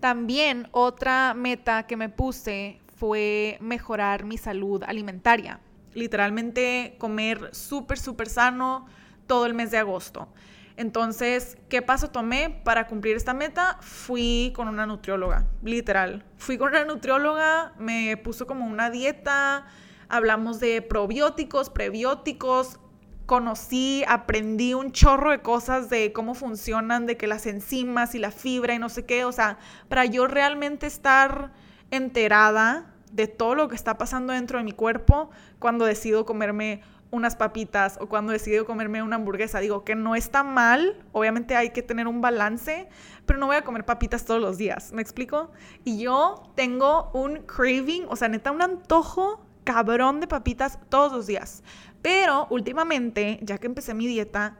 También 0.00 0.68
otra 0.72 1.34
meta 1.34 1.86
que 1.86 1.96
me 1.96 2.08
puse 2.08 2.80
fue 2.96 3.58
mejorar 3.60 4.24
mi 4.24 4.38
salud 4.38 4.82
alimentaria. 4.82 5.60
Literalmente 5.94 6.96
comer 6.98 7.54
súper, 7.54 7.98
súper 7.98 8.28
sano 8.28 8.86
todo 9.26 9.46
el 9.46 9.54
mes 9.54 9.70
de 9.70 9.78
agosto. 9.78 10.28
Entonces, 10.76 11.58
¿qué 11.68 11.82
paso 11.82 12.10
tomé 12.10 12.60
para 12.64 12.86
cumplir 12.86 13.16
esta 13.16 13.34
meta? 13.34 13.78
Fui 13.80 14.52
con 14.54 14.68
una 14.68 14.86
nutrióloga, 14.86 15.44
literal. 15.62 16.24
Fui 16.36 16.56
con 16.56 16.68
una 16.68 16.84
nutrióloga, 16.84 17.72
me 17.78 18.16
puso 18.16 18.46
como 18.46 18.64
una 18.64 18.88
dieta, 18.88 19.66
hablamos 20.08 20.60
de 20.60 20.80
probióticos, 20.80 21.68
prebióticos, 21.68 22.78
conocí, 23.26 24.04
aprendí 24.06 24.72
un 24.72 24.92
chorro 24.92 25.32
de 25.32 25.42
cosas 25.42 25.90
de 25.90 26.12
cómo 26.12 26.34
funcionan, 26.34 27.06
de 27.06 27.16
que 27.16 27.26
las 27.26 27.46
enzimas 27.46 28.14
y 28.14 28.18
la 28.20 28.30
fibra 28.30 28.72
y 28.72 28.78
no 28.78 28.88
sé 28.88 29.04
qué, 29.04 29.24
o 29.24 29.32
sea, 29.32 29.58
para 29.88 30.04
yo 30.04 30.28
realmente 30.28 30.86
estar 30.86 31.52
enterada 31.90 32.94
de 33.12 33.26
todo 33.26 33.54
lo 33.54 33.68
que 33.68 33.74
está 33.74 33.98
pasando 33.98 34.32
dentro 34.32 34.58
de 34.58 34.64
mi 34.64 34.72
cuerpo 34.72 35.30
cuando 35.58 35.84
decido 35.84 36.24
comerme 36.24 36.82
unas 37.10 37.36
papitas 37.36 37.98
o 38.00 38.08
cuando 38.08 38.32
decido 38.32 38.66
comerme 38.66 39.02
una 39.02 39.16
hamburguesa. 39.16 39.60
Digo 39.60 39.84
que 39.84 39.94
no 39.94 40.14
está 40.14 40.42
mal, 40.42 40.96
obviamente 41.12 41.56
hay 41.56 41.70
que 41.70 41.82
tener 41.82 42.06
un 42.06 42.20
balance, 42.20 42.88
pero 43.26 43.38
no 43.38 43.46
voy 43.46 43.56
a 43.56 43.62
comer 43.62 43.84
papitas 43.84 44.24
todos 44.24 44.40
los 44.40 44.58
días, 44.58 44.92
¿me 44.92 45.02
explico? 45.02 45.50
Y 45.84 46.02
yo 46.02 46.42
tengo 46.54 47.10
un 47.14 47.38
craving, 47.38 48.06
o 48.08 48.16
sea, 48.16 48.28
neta 48.28 48.50
un 48.50 48.62
antojo 48.62 49.44
cabrón 49.64 50.20
de 50.20 50.26
papitas 50.26 50.78
todos 50.88 51.12
los 51.12 51.26
días. 51.26 51.62
Pero 52.02 52.46
últimamente, 52.50 53.38
ya 53.42 53.58
que 53.58 53.66
empecé 53.66 53.94
mi 53.94 54.06
dieta, 54.06 54.56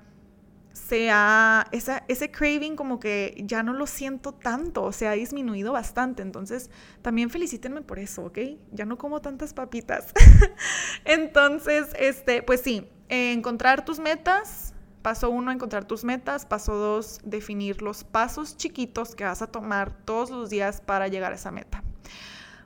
sea 0.78 1.66
esa, 1.72 2.04
ese 2.08 2.30
craving 2.30 2.76
como 2.76 2.98
que 3.00 3.36
ya 3.44 3.62
no 3.62 3.72
lo 3.72 3.86
siento 3.86 4.32
tanto, 4.32 4.84
o 4.84 4.92
sea, 4.92 5.10
ha 5.10 5.14
disminuido 5.14 5.72
bastante. 5.72 6.22
Entonces, 6.22 6.70
también 7.02 7.30
felicítenme 7.30 7.82
por 7.82 7.98
eso, 7.98 8.26
¿ok? 8.26 8.38
Ya 8.72 8.84
no 8.84 8.96
como 8.96 9.20
tantas 9.20 9.52
papitas. 9.52 10.12
Entonces, 11.04 11.88
este, 11.98 12.42
pues 12.42 12.62
sí, 12.62 12.88
encontrar 13.08 13.84
tus 13.84 13.98
metas. 13.98 14.74
Paso 15.02 15.30
uno, 15.30 15.50
encontrar 15.50 15.84
tus 15.84 16.04
metas. 16.04 16.46
Paso 16.46 16.74
dos, 16.74 17.20
definir 17.24 17.82
los 17.82 18.04
pasos 18.04 18.56
chiquitos 18.56 19.14
que 19.14 19.24
vas 19.24 19.42
a 19.42 19.46
tomar 19.48 19.92
todos 20.04 20.30
los 20.30 20.50
días 20.50 20.80
para 20.80 21.08
llegar 21.08 21.32
a 21.32 21.34
esa 21.34 21.50
meta. 21.50 21.82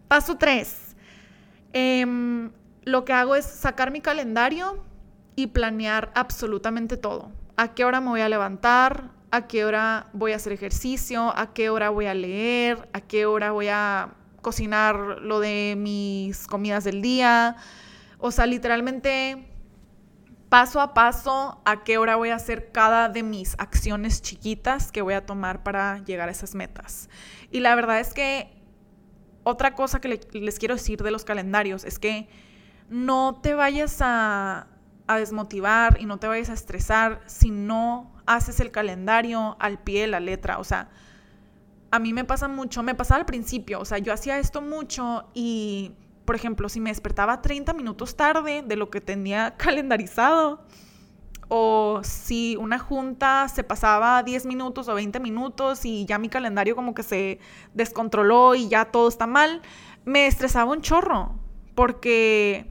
Paso 0.08 0.36
tres, 0.36 0.94
em, 1.72 2.50
lo 2.84 3.04
que 3.04 3.12
hago 3.12 3.34
es 3.34 3.46
sacar 3.46 3.90
mi 3.90 4.00
calendario 4.00 4.84
y 5.34 5.48
planear 5.48 6.12
absolutamente 6.14 6.96
todo 6.96 7.32
a 7.62 7.74
qué 7.74 7.84
hora 7.84 8.00
me 8.00 8.08
voy 8.08 8.20
a 8.20 8.28
levantar, 8.28 9.10
a 9.30 9.46
qué 9.46 9.64
hora 9.64 10.08
voy 10.12 10.32
a 10.32 10.36
hacer 10.36 10.52
ejercicio, 10.52 11.32
a 11.36 11.54
qué 11.54 11.70
hora 11.70 11.90
voy 11.90 12.06
a 12.06 12.14
leer, 12.14 12.88
a 12.92 13.00
qué 13.00 13.24
hora 13.24 13.52
voy 13.52 13.68
a 13.68 14.14
cocinar 14.40 14.96
lo 15.20 15.38
de 15.38 15.76
mis 15.78 16.48
comidas 16.48 16.82
del 16.82 17.00
día. 17.02 17.54
O 18.18 18.32
sea, 18.32 18.46
literalmente 18.46 19.46
paso 20.48 20.80
a 20.80 20.92
paso 20.92 21.62
a 21.64 21.84
qué 21.84 21.98
hora 21.98 22.16
voy 22.16 22.30
a 22.30 22.34
hacer 22.34 22.72
cada 22.72 23.08
de 23.08 23.22
mis 23.22 23.54
acciones 23.58 24.22
chiquitas 24.22 24.90
que 24.90 25.00
voy 25.00 25.14
a 25.14 25.24
tomar 25.24 25.62
para 25.62 26.00
llegar 26.00 26.28
a 26.28 26.32
esas 26.32 26.56
metas. 26.56 27.08
Y 27.52 27.60
la 27.60 27.76
verdad 27.76 28.00
es 28.00 28.12
que 28.12 28.60
otra 29.44 29.76
cosa 29.76 30.00
que 30.00 30.20
les 30.32 30.58
quiero 30.58 30.74
decir 30.74 31.00
de 31.00 31.12
los 31.12 31.24
calendarios 31.24 31.84
es 31.84 32.00
que 32.00 32.28
no 32.90 33.38
te 33.40 33.54
vayas 33.54 33.98
a, 34.00 34.66
a 35.06 35.18
desmotivar 35.18 35.98
y 36.00 36.06
no 36.06 36.18
te 36.18 36.26
vayas 36.26 36.50
a 36.50 36.54
estresar 36.54 37.20
si 37.26 37.50
no 37.50 38.12
haces 38.26 38.60
el 38.60 38.70
calendario 38.70 39.56
al 39.60 39.78
pie 39.78 40.02
de 40.02 40.06
la 40.06 40.20
letra. 40.20 40.58
O 40.58 40.64
sea, 40.64 40.90
a 41.90 41.98
mí 41.98 42.12
me 42.12 42.24
pasa 42.24 42.48
mucho, 42.48 42.82
me 42.82 42.94
pasaba 42.94 43.20
al 43.20 43.26
principio, 43.26 43.80
o 43.80 43.84
sea, 43.84 43.98
yo 43.98 44.12
hacía 44.12 44.38
esto 44.38 44.62
mucho 44.62 45.28
y 45.34 45.92
por 46.24 46.36
ejemplo, 46.36 46.68
si 46.68 46.80
me 46.80 46.90
despertaba 46.90 47.42
30 47.42 47.74
minutos 47.74 48.16
tarde 48.16 48.62
de 48.66 48.76
lo 48.76 48.90
que 48.90 49.00
tenía 49.00 49.54
calendarizado, 49.58 50.64
o 51.48 52.00
si 52.02 52.56
una 52.56 52.78
junta 52.78 53.46
se 53.48 53.62
pasaba 53.62 54.22
10 54.22 54.46
minutos 54.46 54.88
o 54.88 54.94
20 54.94 55.20
minutos 55.20 55.84
y 55.84 56.06
ya 56.06 56.18
mi 56.18 56.30
calendario 56.30 56.74
como 56.74 56.94
que 56.94 57.02
se 57.02 57.40
descontroló 57.74 58.54
y 58.54 58.68
ya 58.68 58.86
todo 58.86 59.06
está 59.06 59.26
mal, 59.26 59.60
me 60.06 60.26
estresaba 60.26 60.72
un 60.72 60.80
chorro, 60.80 61.34
porque, 61.74 62.70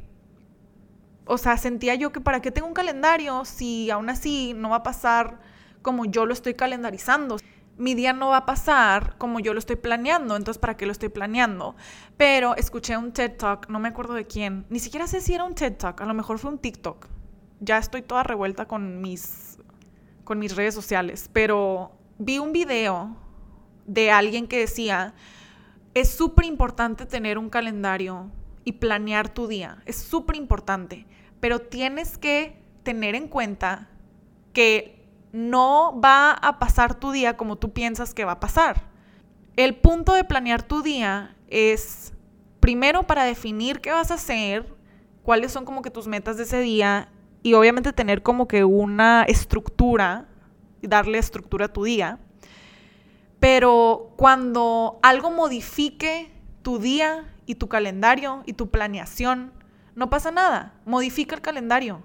o 1.25 1.37
sea, 1.37 1.57
sentía 1.57 1.95
yo 1.95 2.11
que 2.11 2.21
para 2.21 2.41
qué 2.41 2.51
tengo 2.51 2.67
un 2.67 2.73
calendario 2.73 3.45
si 3.45 3.89
aún 3.91 4.09
así 4.09 4.53
no 4.55 4.69
va 4.69 4.77
a 4.77 4.83
pasar 4.83 5.39
como 5.81 6.05
yo 6.05 6.25
lo 6.25 6.33
estoy 6.33 6.53
calendarizando 6.53 7.37
mi 7.81 7.95
día 7.95 8.13
no 8.13 8.29
va 8.29 8.37
a 8.37 8.45
pasar 8.45 9.15
como 9.17 9.39
yo 9.39 9.53
lo 9.53 9.59
estoy 9.59 9.75
planeando, 9.75 10.35
entonces 10.35 10.59
¿para 10.59 10.77
qué 10.77 10.85
lo 10.85 10.91
estoy 10.91 11.09
planeando? 11.09 11.75
Pero 12.15 12.55
escuché 12.55 12.95
un 12.95 13.11
TED 13.11 13.37
Talk, 13.37 13.69
no 13.69 13.79
me 13.79 13.89
acuerdo 13.89 14.13
de 14.13 14.27
quién, 14.27 14.65
ni 14.69 14.79
siquiera 14.79 15.07
sé 15.07 15.19
si 15.19 15.33
era 15.33 15.43
un 15.43 15.55
TED 15.55 15.77
Talk, 15.77 15.99
a 16.01 16.05
lo 16.05 16.13
mejor 16.13 16.37
fue 16.37 16.51
un 16.51 16.59
TikTok. 16.59 17.07
Ya 17.59 17.79
estoy 17.79 18.03
toda 18.03 18.21
revuelta 18.23 18.67
con 18.67 19.01
mis, 19.01 19.57
con 20.23 20.37
mis 20.37 20.55
redes 20.55 20.75
sociales, 20.75 21.29
pero 21.33 21.91
vi 22.19 22.37
un 22.37 22.51
video 22.51 23.15
de 23.87 24.11
alguien 24.11 24.47
que 24.47 24.59
decía, 24.59 25.15
es 25.95 26.11
súper 26.11 26.45
importante 26.45 27.07
tener 27.07 27.39
un 27.39 27.49
calendario 27.49 28.31
y 28.63 28.74
planear 28.74 29.34
tu 29.34 29.48
día, 29.48 29.82
es 29.86 29.98
súper 29.98 30.36
importante, 30.36 31.06
pero 31.39 31.60
tienes 31.60 32.18
que 32.18 32.62
tener 32.84 33.15
en 33.15 33.27
cuenta 33.27 33.89
que 34.53 35.08
no 35.32 36.00
va 36.00 36.32
a 36.32 36.60
pasar 36.60 37.00
tu 37.00 37.12
día 37.12 37.38
como 37.38 37.58
tú 37.58 37.72
piensas 37.72 38.13
que 38.13 38.25
va 38.25 38.34
a 38.34 38.39
pasar. 38.39 38.89
El 39.56 39.75
punto 39.75 40.13
de 40.13 40.24
planear 40.24 40.63
tu 40.63 40.82
día 40.82 41.36
es 41.48 42.13
primero 42.60 43.08
para 43.08 43.24
definir 43.24 43.82
qué 43.82 43.91
vas 43.91 44.12
a 44.12 44.15
hacer, 44.15 44.74
cuáles 45.24 45.51
son 45.51 45.65
como 45.65 45.82
que 45.82 45.89
tus 45.89 46.08
metas 46.08 46.38
de 46.38 46.44
ese 46.44 46.62
día 46.62 47.10
y 47.44 47.53
obviamente 47.53 47.94
tener 47.94 48.22
como 48.22 48.48
que 48.48 48.63
una 48.63 49.24
estructura 49.24 50.27
darle 50.88 51.18
estructura 51.18 51.65
a 51.65 51.74
tu 51.74 51.84
día. 51.84 52.20
Pero 53.39 54.13
cuando 54.18 55.00
algo 55.01 55.32
modifique 55.32 56.32
tu 56.62 56.80
día 56.80 57.34
y 57.51 57.55
tu 57.55 57.67
calendario 57.67 58.43
y 58.46 58.53
tu 58.53 58.70
planeación, 58.70 59.51
no 59.93 60.10
pasa 60.10 60.31
nada. 60.31 60.74
Modifica 60.86 61.36
el 61.36 61.41
calendario. 61.41 62.01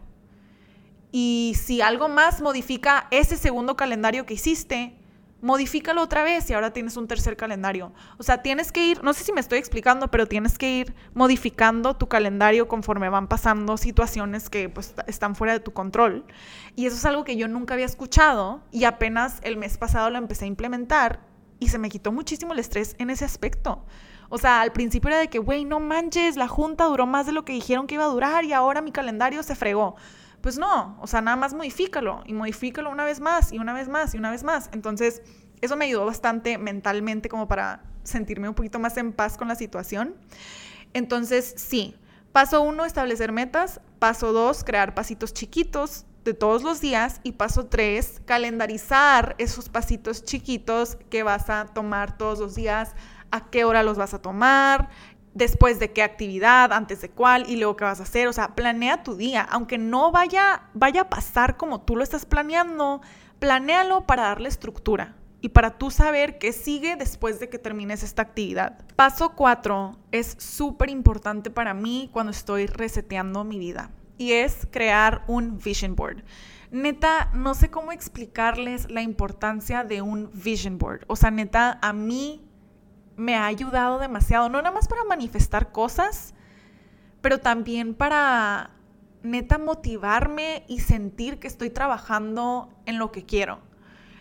Y 1.13 1.55
si 1.57 1.81
algo 1.81 2.09
más 2.09 2.43
modifica 2.43 3.07
ese 3.13 3.37
segundo 3.37 3.77
calendario 3.77 4.27
que 4.27 4.35
hiciste, 4.35 4.99
modifícalo 5.41 6.03
otra 6.03 6.25
vez 6.25 6.51
y 6.51 6.55
ahora 6.55 6.73
tienes 6.73 6.97
un 6.97 7.07
tercer 7.07 7.37
calendario. 7.37 7.93
O 8.19 8.25
sea, 8.25 8.43
tienes 8.43 8.73
que 8.73 8.89
ir, 8.89 9.05
no 9.05 9.13
sé 9.13 9.23
si 9.23 9.33
me 9.33 9.41
estoy 9.41 9.59
explicando, 9.59 10.11
pero 10.11 10.27
tienes 10.27 10.59
que 10.59 10.79
ir 10.79 10.97
modificando 11.15 11.95
tu 11.95 12.09
calendario 12.09 12.67
conforme 12.67 13.09
van 13.09 13.29
pasando 13.29 13.77
situaciones 13.77 14.51
que 14.51 14.69
pues 14.69 14.97
están 15.07 15.37
fuera 15.37 15.53
de 15.53 15.61
tu 15.61 15.73
control. 15.73 16.25
Y 16.75 16.87
eso 16.87 16.97
es 16.97 17.05
algo 17.05 17.23
que 17.23 17.37
yo 17.37 17.47
nunca 17.47 17.75
había 17.75 17.87
escuchado 17.87 18.65
y 18.73 18.83
apenas 18.83 19.39
el 19.43 19.57
mes 19.57 19.79
pasado 19.79 20.11
lo 20.11 20.19
empecé 20.19 20.47
a 20.47 20.49
implementar 20.49 21.21
y 21.61 21.69
se 21.69 21.79
me 21.79 21.89
quitó 21.89 22.11
muchísimo 22.11 22.53
el 22.53 22.59
estrés 22.59 22.97
en 22.99 23.11
ese 23.11 23.25
aspecto. 23.25 23.85
O 24.29 24.39
sea, 24.39 24.61
al 24.61 24.73
principio 24.73 25.09
era 25.09 25.19
de 25.19 25.29
que, 25.29 25.39
güey, 25.39 25.65
no 25.65 25.81
manches, 25.81 26.37
la 26.37 26.49
junta 26.49 26.85
duró 26.85 27.07
más 27.07 27.27
de 27.27 27.33
lo 27.33 27.45
que 27.45 27.53
dijeron 27.53 27.87
que 27.87 27.95
iba 27.95 28.05
a 28.05 28.09
durar 28.09 28.45
y 28.45 28.53
ahora 28.53 28.83
mi 28.83 28.93
calendario 28.93 29.43
se 29.43 29.55
fregó. 29.55 29.97
Pues 30.41 30.59
no, 30.59 30.97
o 31.01 31.07
sea, 31.07 31.21
nada 31.21 31.37
más 31.37 31.55
modifícalo 31.55 32.23
y 32.27 32.33
modifícalo 32.33 32.91
una 32.91 33.05
vez 33.05 33.21
más 33.21 33.53
y 33.53 33.59
una 33.59 33.73
vez 33.73 33.89
más 33.89 34.15
y 34.15 34.19
una 34.19 34.31
vez 34.31 34.45
más. 34.45 34.71
Entonces, 34.73 35.23
eso 35.61 35.77
me 35.77 35.87
ayudó 35.87 36.07
bastante 36.07 36.59
mentalmente 36.59 37.29
como 37.29 37.49
para 37.49 37.83
sentirme 38.05 38.49
un 38.49 38.55
poquito 38.55 38.79
más 38.79 38.97
en 38.97 39.13
paz 39.13 39.37
con 39.37 39.49
la 39.49 39.55
situación. 39.55 40.15
Entonces, 40.93 41.55
sí, 41.57 41.97
paso 42.33 42.63
uno, 42.63 42.85
establecer 42.85 43.33
metas. 43.33 43.81
Paso 43.99 44.33
dos, 44.33 44.63
crear 44.63 44.95
pasitos 44.95 45.33
chiquitos 45.33 46.05
de 46.25 46.35
todos 46.35 46.63
los 46.63 46.81
días. 46.81 47.21
Y 47.23 47.33
paso 47.33 47.67
tres, 47.67 48.21
calendarizar 48.25 49.35
esos 49.39 49.69
pasitos 49.69 50.25
chiquitos 50.25 50.97
que 51.11 51.23
vas 51.23 51.49
a 51.51 51.67
tomar 51.67 52.17
todos 52.19 52.39
los 52.39 52.55
días, 52.55 52.95
a 53.37 53.51
qué 53.51 53.65
hora 53.65 53.83
los 53.83 53.97
vas 53.97 54.15
a 54.15 54.23
tomar, 54.23 54.89
después 55.35 55.79
de 55.79 55.93
qué 55.93 56.03
actividad, 56.03 56.73
antes 56.73 57.03
de 57.03 57.11
cuál 57.11 57.49
y 57.49 57.57
luego 57.57 57.77
qué 57.77 57.85
vas 57.85 58.01
a 58.01 58.05
hacer. 58.05 58.27
O 58.29 58.33
sea, 58.33 58.55
planea 58.55 59.03
tu 59.03 59.17
día. 59.17 59.43
Aunque 59.43 59.79
no 59.79 60.11
vaya, 60.11 60.63
vaya 60.75 61.03
a 61.03 61.11
pasar 61.11 61.57
como 61.57 61.83
tú 61.83 61.95
lo 61.97 62.03
estás 62.03 62.25
planeando, 62.25 63.03
planéalo 63.39 64.07
para 64.07 64.25
darle 64.25 64.49
estructura 64.49 65.15
y 65.41 65.51
para 65.51 65.79
tú 65.79 65.91
saber 65.91 66.39
qué 66.39 66.53
sigue 66.53 66.97
después 66.97 67.39
de 67.39 67.49
que 67.49 67.59
termines 67.59 68.03
esta 68.03 68.23
actividad. 68.23 68.85
Paso 68.97 69.35
4 69.35 69.99
es 70.11 70.37
súper 70.39 70.89
importante 70.89 71.51
para 71.51 71.75
mí 71.75 72.09
cuando 72.13 72.33
estoy 72.33 72.67
reseteando 72.67 73.45
mi 73.45 73.59
vida 73.59 73.91
y 74.19 74.33
es 74.33 74.67
crear 74.71 75.23
un 75.29 75.59
vision 75.59 75.95
board. 75.95 76.25
Neta, 76.71 77.31
no 77.33 77.55
sé 77.55 77.71
cómo 77.71 77.93
explicarles 77.93 78.91
la 78.91 79.03
importancia 79.03 79.85
de 79.85 80.03
un 80.03 80.31
vision 80.33 80.79
board. 80.79 81.05
O 81.07 81.17
sea, 81.17 81.31
neta, 81.31 81.79
a 81.81 81.93
mí 81.93 82.46
me 83.17 83.35
ha 83.35 83.47
ayudado 83.47 83.99
demasiado, 83.99 84.49
no 84.49 84.59
nada 84.59 84.73
más 84.73 84.89
para 84.89 85.05
manifestar 85.05 85.73
cosas, 85.73 86.35
pero 87.21 87.39
también 87.39 87.95
para 87.95 88.71
neta 89.23 89.59
motivarme 89.59 90.65
y 90.69 90.81
sentir 90.81 91.39
que 91.39 91.49
estoy 91.49 91.71
trabajando 91.71 92.69
en 92.85 92.99
lo 92.99 93.11
que 93.11 93.25
quiero. 93.25 93.61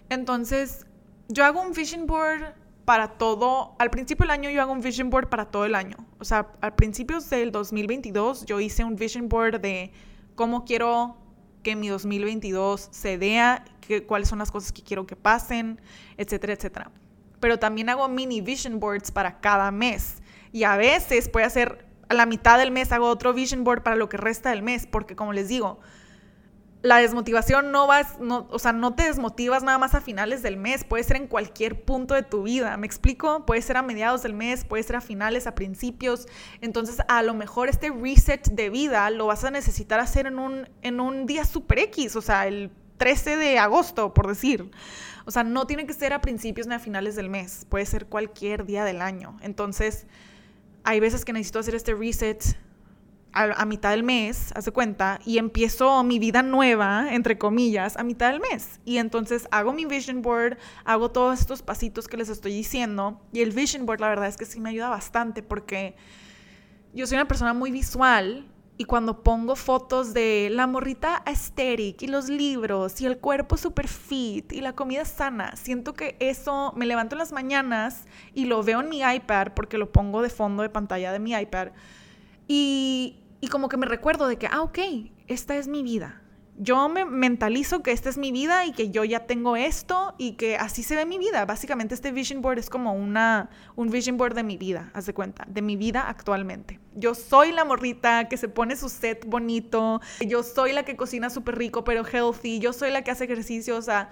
Entonces, 0.10 0.86
yo 1.27 1.45
hago 1.45 1.62
un 1.62 1.73
vision 1.73 2.08
board 2.08 2.53
para 2.86 3.17
todo, 3.17 3.75
al 3.79 3.89
principio 3.89 4.23
del 4.23 4.31
año 4.31 4.49
yo 4.49 4.62
hago 4.62 4.71
un 4.71 4.81
vision 4.81 5.10
board 5.10 5.27
para 5.29 5.45
todo 5.45 5.65
el 5.65 5.75
año. 5.75 5.97
O 6.19 6.25
sea, 6.25 6.51
al 6.62 6.75
principio 6.75 7.19
del 7.19 7.51
2022 7.51 8.45
yo 8.45 8.60
hice 8.60 8.84
un 8.84 8.95
vision 8.95 9.27
board 9.27 9.60
de 9.60 9.91
cómo 10.36 10.65
quiero 10.65 11.17
que 11.63 11.75
mi 11.75 11.89
2022 11.89 12.89
se 12.91 13.17
que, 13.81 14.05
cuáles 14.05 14.29
son 14.29 14.39
las 14.39 14.51
cosas 14.51 14.71
que 14.71 14.84
quiero 14.84 15.08
que 15.08 15.15
pasen, 15.15 15.81
etcétera, 16.17 16.53
etcétera 16.53 16.91
pero 17.45 17.60
también 17.60 17.89
hago 17.89 18.08
mini 18.08 18.41
vision 18.41 18.79
boards 18.79 19.12
para 19.12 19.39
cada 19.39 19.69
mes. 19.69 20.15
Y 20.51 20.63
a 20.63 20.77
veces 20.77 21.29
puede 21.29 21.45
hacer 21.45 21.86
a 22.10 22.15
la 22.15 22.25
mitad 22.25 22.58
del 22.58 22.71
mes 22.71 22.91
hago 22.91 23.08
otro 23.08 23.34
vision 23.34 23.63
board 23.63 23.84
para 23.84 23.95
lo 23.95 24.10
que 24.10 24.17
resta 24.17 24.49
del 24.49 24.63
mes, 24.63 24.88
porque 24.88 25.15
como 25.15 25.31
les 25.31 25.47
digo, 25.47 25.79
la 26.81 26.97
desmotivación 26.97 27.71
no 27.71 27.86
vas, 27.86 28.19
no, 28.19 28.47
o 28.49 28.58
sea, 28.58 28.73
no 28.73 28.95
te 28.95 29.03
desmotivas 29.03 29.62
nada 29.62 29.77
más 29.77 29.93
a 29.93 30.01
finales 30.01 30.41
del 30.41 30.58
mes, 30.58 30.86
puede 30.86 31.03
ser 31.03 31.17
en 31.17 31.27
cualquier 31.27 31.86
punto 31.86 32.15
de 32.15 32.23
tu 32.23 32.41
vida, 32.41 32.75
¿me 32.77 32.88
explico? 32.88 33.45
Puede 33.45 33.62
ser 33.62 33.77
a 33.77 33.84
mediados 33.84 34.23
del 34.23 34.34
mes, 34.34 34.65
puede 34.65 34.81
ser 34.81 34.95
a 34.95 35.01
finales, 35.01 35.45
a 35.45 35.53
principios, 35.53 36.27
entonces 36.62 36.97
a 37.08 37.21
lo 37.21 37.36
mejor 37.36 37.69
este 37.69 37.91
reset 37.91 38.43
de 38.49 38.71
vida 38.71 39.08
lo 39.12 39.27
vas 39.27 39.43
a 39.43 39.51
necesitar 39.51 39.99
hacer 39.99 40.25
en 40.25 40.39
un, 40.39 40.67
en 40.81 40.99
un 40.99 41.27
día 41.27 41.45
super 41.45 41.77
X, 41.77 42.15
o 42.15 42.23
sea, 42.23 42.47
el 42.47 42.71
13 42.97 43.38
de 43.38 43.60
agosto, 43.60 44.15
por 44.15 44.25
decir. 44.25 44.71
O 45.25 45.31
sea, 45.31 45.43
no 45.43 45.65
tiene 45.67 45.85
que 45.85 45.93
ser 45.93 46.13
a 46.13 46.21
principios 46.21 46.67
ni 46.67 46.75
a 46.75 46.79
finales 46.79 47.15
del 47.15 47.29
mes, 47.29 47.65
puede 47.69 47.85
ser 47.85 48.05
cualquier 48.05 48.65
día 48.65 48.83
del 48.85 49.01
año. 49.01 49.38
Entonces, 49.41 50.05
hay 50.83 50.99
veces 50.99 51.25
que 51.25 51.33
necesito 51.33 51.59
hacer 51.59 51.75
este 51.75 51.93
reset 51.95 52.43
a, 53.35 53.65
mitad 53.65 53.91
del 53.91 54.03
mes, 54.03 54.51
hace 54.55 54.71
cuenta, 54.71 55.19
y 55.25 55.39
empiezo 55.39 56.03
mi 56.03 56.19
vida 56.19 56.41
nueva, 56.41 57.13
entre 57.13 57.38
comillas, 57.38 57.97
a 57.97 58.03
mitad 58.03 58.31
del 58.31 58.39
mes. 58.39 58.79
Y 58.85 58.97
entonces 58.97 59.47
hago 59.51 59.73
mi 59.73 59.85
vision 59.85 60.21
board, 60.21 60.57
hago 60.85 61.11
todos 61.11 61.41
estos 61.41 61.61
pasitos 61.61 62.07
que 62.07 62.15
les 62.15 62.29
estoy 62.29 62.53
diciendo. 62.53 63.19
Y 63.33 63.41
el 63.41 63.51
vision 63.51 63.85
board, 63.85 63.99
la 63.99 64.07
verdad 64.07 64.27
es 64.27 64.38
que 64.38 64.45
sí 64.45 64.61
me 64.61 64.69
ayuda 64.69 64.89
bastante 64.89 65.43
porque 65.43 65.97
yo 66.93 67.05
soy 67.07 67.15
una 67.15 67.27
persona 67.27 67.53
muy 67.53 67.71
visual 67.71 68.47
y 68.77 68.85
cuando 68.85 69.23
pongo 69.23 69.55
fotos 69.55 70.13
de 70.13 70.49
la 70.51 70.67
morrita 70.67 71.21
aesthetic 71.25 72.01
y 72.01 72.07
los 72.07 72.27
libros 72.27 72.99
y 72.99 73.05
el 73.05 73.17
cuerpo 73.17 73.55
super 73.57 73.88
fit 73.88 74.51
y 74.51 74.61
la 74.61 74.73
comida 74.73 75.05
sana, 75.05 75.55
siento 75.55 75.93
que 75.93 76.17
eso 76.19 76.73
me 76.75 76.85
levanto 76.85 77.15
en 77.15 77.19
las 77.19 77.31
mañanas 77.31 78.05
y 78.33 78.45
lo 78.45 78.63
veo 78.63 78.81
en 78.81 78.89
mi 78.89 79.01
iPad 79.01 79.49
porque 79.55 79.77
lo 79.77 79.91
pongo 79.91 80.21
de 80.21 80.29
fondo 80.29 80.61
de 80.61 80.69
pantalla 80.69 81.13
de 81.13 81.19
mi 81.19 81.33
iPad 81.33 81.69
y, 82.47 83.17
y 83.39 83.47
como 83.47 83.69
que 83.69 83.77
me 83.77 83.85
recuerdo 83.85 84.27
de 84.27 84.38
que, 84.38 84.47
ah, 84.47 84.61
ok, 84.61 84.79
esta 85.27 85.55
es 85.55 85.67
mi 85.67 85.81
vida. 85.81 86.21
Yo 86.58 86.88
me 86.88 87.04
mentalizo 87.04 87.84
que 87.84 87.91
esta 87.91 88.08
es 88.08 88.18
mi 88.18 88.32
vida 88.32 88.65
y 88.65 88.72
que 88.72 88.89
yo 88.89 89.04
ya 89.04 89.26
tengo 89.26 89.58
esto 89.58 90.15
y 90.18 90.34
que 90.34 90.56
así 90.56 90.84
se 90.84 90.96
ve 90.96 91.06
mi 91.06 91.18
vida. 91.18 91.46
Básicamente 91.46 91.94
este 91.94 92.13
vision 92.13 92.41
board 92.41 92.60
es 92.60 92.70
como 92.70 92.94
una, 92.94 93.50
un 93.76 93.89
vision 93.89 94.15
board 94.15 94.36
de 94.36 94.44
mi 94.44 94.56
vida, 94.56 94.89
haz 94.94 95.06
de 95.06 95.13
cuenta, 95.13 95.46
de 95.50 95.62
mi 95.62 95.76
vida 95.76 96.08
actualmente. 96.08 96.80
Yo 96.96 97.13
soy 97.13 97.52
la 97.52 97.65
morrita 97.65 98.30
que 98.30 98.38
se 98.38 98.48
pone 98.48 98.78
su 98.78 98.88
set 98.88 99.26
bonito, 99.28 100.00
yo 100.26 100.44
soy 100.44 100.72
la 100.72 100.84
que 100.84 100.96
cocina 100.96 101.30
súper 101.30 101.58
rico 101.58 101.84
pero 101.84 102.06
healthy, 102.06 102.60
yo 102.60 102.72
soy 102.72 102.91
la 102.91 103.02
que 103.02 103.12
hace 103.12 103.26
ejercicio, 103.26 103.76
o 103.76 103.82
sea, 103.82 104.10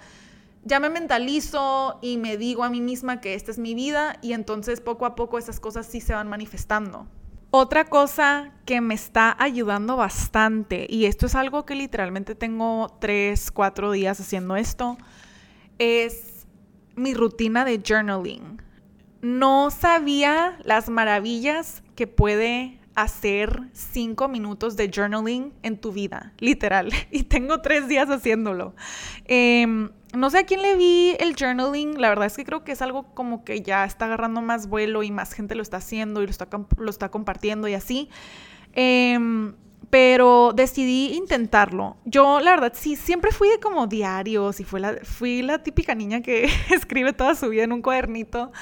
ya 0.64 0.80
me 0.80 0.90
mentalizo 0.90 1.98
y 2.02 2.18
me 2.18 2.36
digo 2.36 2.62
a 2.62 2.68
mí 2.68 2.82
misma 2.82 3.22
que 3.22 3.32
esta 3.32 3.52
es 3.52 3.58
mi 3.58 3.74
vida 3.74 4.18
y 4.20 4.34
entonces 4.34 4.82
poco 4.82 5.06
a 5.06 5.14
poco 5.14 5.38
esas 5.38 5.60
cosas 5.60 5.86
sí 5.86 6.02
se 6.02 6.12
van 6.12 6.28
manifestando. 6.28 7.06
Otra 7.56 7.84
cosa 7.84 8.50
que 8.66 8.80
me 8.80 8.94
está 8.94 9.36
ayudando 9.38 9.94
bastante, 9.94 10.88
y 10.90 11.04
esto 11.04 11.26
es 11.26 11.36
algo 11.36 11.64
que 11.64 11.76
literalmente 11.76 12.34
tengo 12.34 12.88
tres, 13.00 13.52
cuatro 13.52 13.92
días 13.92 14.18
haciendo 14.18 14.56
esto, 14.56 14.98
es 15.78 16.48
mi 16.96 17.14
rutina 17.14 17.64
de 17.64 17.80
journaling. 17.80 18.60
No 19.22 19.70
sabía 19.70 20.58
las 20.64 20.88
maravillas 20.88 21.84
que 21.94 22.08
puede 22.08 22.80
hacer 22.94 23.62
cinco 23.72 24.28
minutos 24.28 24.76
de 24.76 24.90
journaling 24.94 25.52
en 25.62 25.78
tu 25.78 25.92
vida, 25.92 26.32
literal. 26.38 26.90
Y 27.10 27.24
tengo 27.24 27.60
tres 27.60 27.88
días 27.88 28.08
haciéndolo. 28.08 28.74
Em, 29.26 29.90
no 30.14 30.30
sé 30.30 30.38
a 30.38 30.44
quién 30.44 30.62
le 30.62 30.76
vi 30.76 31.16
el 31.18 31.34
journaling, 31.36 32.00
la 32.00 32.08
verdad 32.08 32.26
es 32.26 32.36
que 32.36 32.44
creo 32.44 32.64
que 32.64 32.72
es 32.72 32.82
algo 32.82 33.14
como 33.14 33.44
que 33.44 33.62
ya 33.62 33.84
está 33.84 34.06
agarrando 34.06 34.42
más 34.42 34.68
vuelo 34.68 35.02
y 35.02 35.10
más 35.10 35.32
gente 35.32 35.54
lo 35.54 35.62
está 35.62 35.78
haciendo 35.78 36.22
y 36.22 36.26
lo 36.26 36.30
está, 36.30 36.48
lo 36.76 36.90
está 36.90 37.10
compartiendo 37.10 37.68
y 37.68 37.74
así. 37.74 38.08
Em, 38.74 39.54
pero 39.90 40.52
decidí 40.54 41.14
intentarlo. 41.14 41.96
Yo, 42.04 42.40
la 42.40 42.52
verdad, 42.52 42.72
sí, 42.74 42.96
siempre 42.96 43.32
fui 43.32 43.48
de 43.48 43.58
como 43.58 43.86
diarios 43.86 44.60
y 44.60 44.64
fui 44.64 44.80
la, 44.80 44.96
fui 45.02 45.42
la 45.42 45.62
típica 45.62 45.94
niña 45.94 46.20
que 46.22 46.48
escribe 46.70 47.12
toda 47.12 47.34
su 47.34 47.48
vida 47.48 47.64
en 47.64 47.72
un 47.72 47.82
cuadernito. 47.82 48.52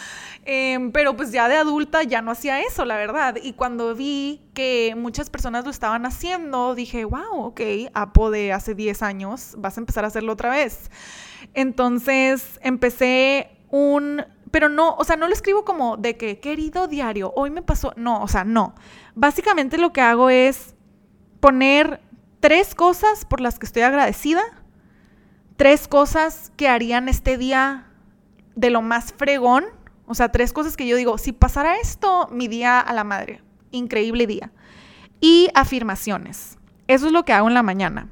Em, 0.45 0.91
pero 0.93 1.17
pues 1.17 1.31
ya 1.31 1.49
de 1.49 1.57
adulta 1.57 2.03
ya 2.03 2.23
no 2.23 2.31
hacía 2.31 2.61
eso, 2.61 2.85
la 2.85 2.97
verdad. 2.97 3.37
Y 3.43 3.53
cuando 3.53 3.95
vi 3.95 4.41
que 4.55 4.95
muchas 4.97 5.31
personas 5.31 5.65
lo 5.65 5.71
estaban 5.71 6.07
haciendo, 6.07 6.75
dije, 6.75 7.05
wow, 7.05 7.47
ok, 7.47 7.61
Apo 7.95 8.31
de 8.31 8.53
hace 8.53 8.75
10 8.75 9.03
años, 9.03 9.55
vas 9.59 9.77
a 9.77 9.81
empezar 9.81 10.05
a 10.05 10.09
hacerlo 10.09 10.33
otra 10.33 10.51
vez. 10.51 10.91
Entonces 11.55 12.59
empecé 12.63 13.51
un 13.71 14.25
pero 14.53 14.69
no, 14.69 14.95
o 14.97 15.05
sea, 15.05 15.17
no 15.17 15.27
lo 15.27 15.33
escribo 15.33 15.65
como 15.65 15.97
de 15.97 16.19
que, 16.19 16.39
querido 16.39 16.87
diario, 16.87 17.33
hoy 17.35 17.51
me 17.51 17.63
pasó, 17.63 17.95
no, 17.97 18.23
o 18.23 18.29
sea, 18.29 18.45
no. 18.45 18.75
Básicamente 19.15 19.79
lo 19.79 19.95
que 19.95 20.03
hago 20.03 20.29
es 20.29 20.72
poner 21.43 22.01
tres 22.39 22.77
cosas 22.77 23.25
por 23.25 23.41
las 23.41 23.59
que 23.59 23.67
estoy 23.67 23.83
agradecida, 23.83 24.43
tres 25.57 25.89
cosas 25.89 26.53
que 26.57 26.69
harían 26.69 27.09
este 27.09 27.37
día 27.37 27.89
de 28.55 28.71
lo 28.71 28.81
más 28.81 29.13
fregón, 29.13 29.65
o 30.07 30.15
sea, 30.15 30.31
tres 30.31 30.53
cosas 30.53 30.77
que 30.77 30.87
yo 30.87 30.95
digo, 30.95 31.19
si 31.19 31.33
pasara 31.33 31.79
esto, 31.79 32.29
mi 32.31 32.47
día 32.47 32.79
a 32.79 32.93
la 32.93 33.03
madre, 33.03 33.43
increíble 33.73 34.29
día. 34.29 34.53
Y 35.21 35.49
afirmaciones. 35.55 36.59
Eso 36.87 37.07
es 37.07 37.13
lo 37.13 37.25
que 37.25 37.33
hago 37.33 37.49
en 37.49 37.55
la 37.55 37.65
mañana. 37.65 38.09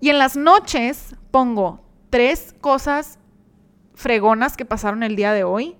Y 0.00 0.10
en 0.10 0.18
las 0.18 0.36
noches 0.36 1.14
pongo 1.30 1.84
tres 2.10 2.56
cosas 2.60 3.20
fregonas 3.94 4.56
que 4.56 4.64
pasaron 4.64 5.04
el 5.04 5.14
día 5.14 5.32
de 5.32 5.44
hoy 5.44 5.76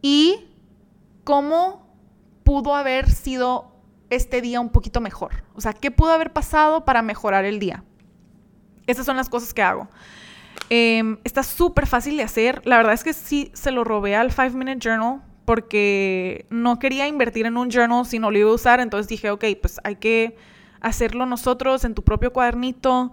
y 0.00 0.48
cómo 1.24 1.92
pudo 2.44 2.76
haber 2.76 3.10
sido 3.10 3.71
este 4.12 4.42
día 4.42 4.60
un 4.60 4.68
poquito 4.68 5.00
mejor. 5.00 5.42
O 5.54 5.60
sea, 5.60 5.72
¿qué 5.72 5.90
pudo 5.90 6.12
haber 6.12 6.32
pasado 6.32 6.84
para 6.84 7.02
mejorar 7.02 7.44
el 7.44 7.58
día? 7.58 7.82
Esas 8.86 9.06
son 9.06 9.16
las 9.16 9.28
cosas 9.28 9.54
que 9.54 9.62
hago. 9.62 9.88
Em, 10.68 11.18
está 11.24 11.42
súper 11.42 11.86
fácil 11.86 12.16
de 12.16 12.22
hacer. 12.22 12.60
La 12.66 12.76
verdad 12.76 12.92
es 12.92 13.04
que 13.04 13.14
sí 13.14 13.50
se 13.54 13.70
lo 13.70 13.84
robé 13.84 14.14
al 14.14 14.30
5 14.30 14.56
Minute 14.56 14.78
Journal 14.80 15.22
porque 15.44 16.46
no 16.50 16.78
quería 16.78 17.08
invertir 17.08 17.46
en 17.46 17.56
un 17.56 17.70
journal 17.70 18.06
si 18.06 18.18
no 18.18 18.30
lo 18.30 18.38
iba 18.38 18.50
a 18.50 18.54
usar. 18.54 18.80
Entonces 18.80 19.08
dije, 19.08 19.30
ok, 19.30 19.44
pues 19.60 19.80
hay 19.82 19.96
que 19.96 20.36
hacerlo 20.80 21.26
nosotros 21.26 21.84
en 21.84 21.94
tu 21.94 22.02
propio 22.02 22.32
cuadernito. 22.32 23.12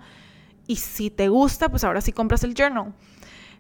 Y 0.67 0.75
si 0.77 1.09
te 1.09 1.29
gusta, 1.29 1.69
pues 1.69 1.83
ahora 1.83 2.01
sí 2.01 2.12
compras 2.12 2.43
el 2.43 2.53
journal. 2.53 2.93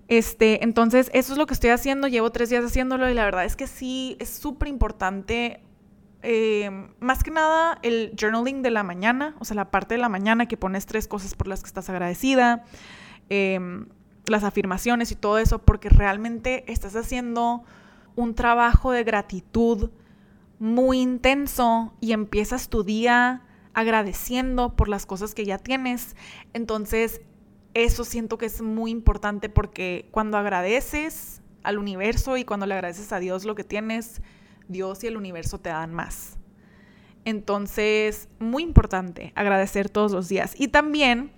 Este, 0.09 0.63
entonces, 0.63 1.09
eso 1.13 1.33
es 1.33 1.37
lo 1.37 1.45
que 1.45 1.53
estoy 1.53 1.69
haciendo. 1.69 2.07
Llevo 2.07 2.31
tres 2.31 2.49
días 2.49 2.65
haciéndolo 2.65 3.09
y 3.09 3.13
la 3.13 3.23
verdad 3.23 3.45
es 3.45 3.55
que 3.55 3.67
sí, 3.67 4.17
es 4.19 4.29
súper 4.29 4.67
importante 4.67 5.61
Em, 6.21 6.89
más 6.99 7.23
que 7.23 7.31
nada 7.31 7.79
el 7.81 8.13
journaling 8.19 8.61
de 8.61 8.71
la 8.71 8.83
mañana, 8.83 9.35
o 9.39 9.45
sea, 9.45 9.55
la 9.55 9.71
parte 9.71 9.95
de 9.95 10.01
la 10.01 10.09
mañana 10.09 10.47
que 10.47 10.57
pones 10.57 10.85
tres 10.85 11.07
cosas 11.07 11.33
por 11.33 11.47
las 11.47 11.61
que 11.61 11.67
estás 11.67 11.89
agradecida, 11.89 12.65
em, 13.29 13.87
las 14.25 14.43
afirmaciones 14.43 15.11
y 15.11 15.15
todo 15.15 15.37
eso, 15.37 15.59
porque 15.59 15.89
realmente 15.89 16.69
estás 16.71 16.95
haciendo 16.95 17.63
un 18.15 18.35
trabajo 18.35 18.91
de 18.91 19.03
gratitud 19.03 19.91
muy 20.59 20.99
intenso 20.99 21.93
y 22.01 22.11
empiezas 22.11 22.67
tu 22.67 22.83
día 22.83 23.43
agradeciendo 23.73 24.75
por 24.75 24.89
las 24.89 25.05
cosas 25.05 25.33
que 25.33 25.45
ya 25.45 25.57
tienes. 25.57 26.17
Entonces, 26.53 27.21
eso 27.73 28.03
siento 28.03 28.37
que 28.37 28.47
es 28.47 28.61
muy 28.61 28.91
importante 28.91 29.47
porque 29.47 30.09
cuando 30.11 30.37
agradeces 30.37 31.41
al 31.63 31.77
universo 31.77 32.35
y 32.35 32.43
cuando 32.43 32.65
le 32.65 32.73
agradeces 32.73 33.13
a 33.13 33.19
Dios 33.19 33.45
lo 33.45 33.55
que 33.55 33.63
tienes, 33.63 34.21
Dios 34.69 35.03
y 35.03 35.07
el 35.07 35.17
universo 35.17 35.59
te 35.59 35.69
dan 35.69 35.93
más. 35.93 36.37
Entonces, 37.25 38.29
muy 38.39 38.63
importante 38.63 39.33
agradecer 39.35 39.89
todos 39.89 40.11
los 40.13 40.29
días. 40.29 40.55
Y 40.57 40.69
también, 40.69 41.31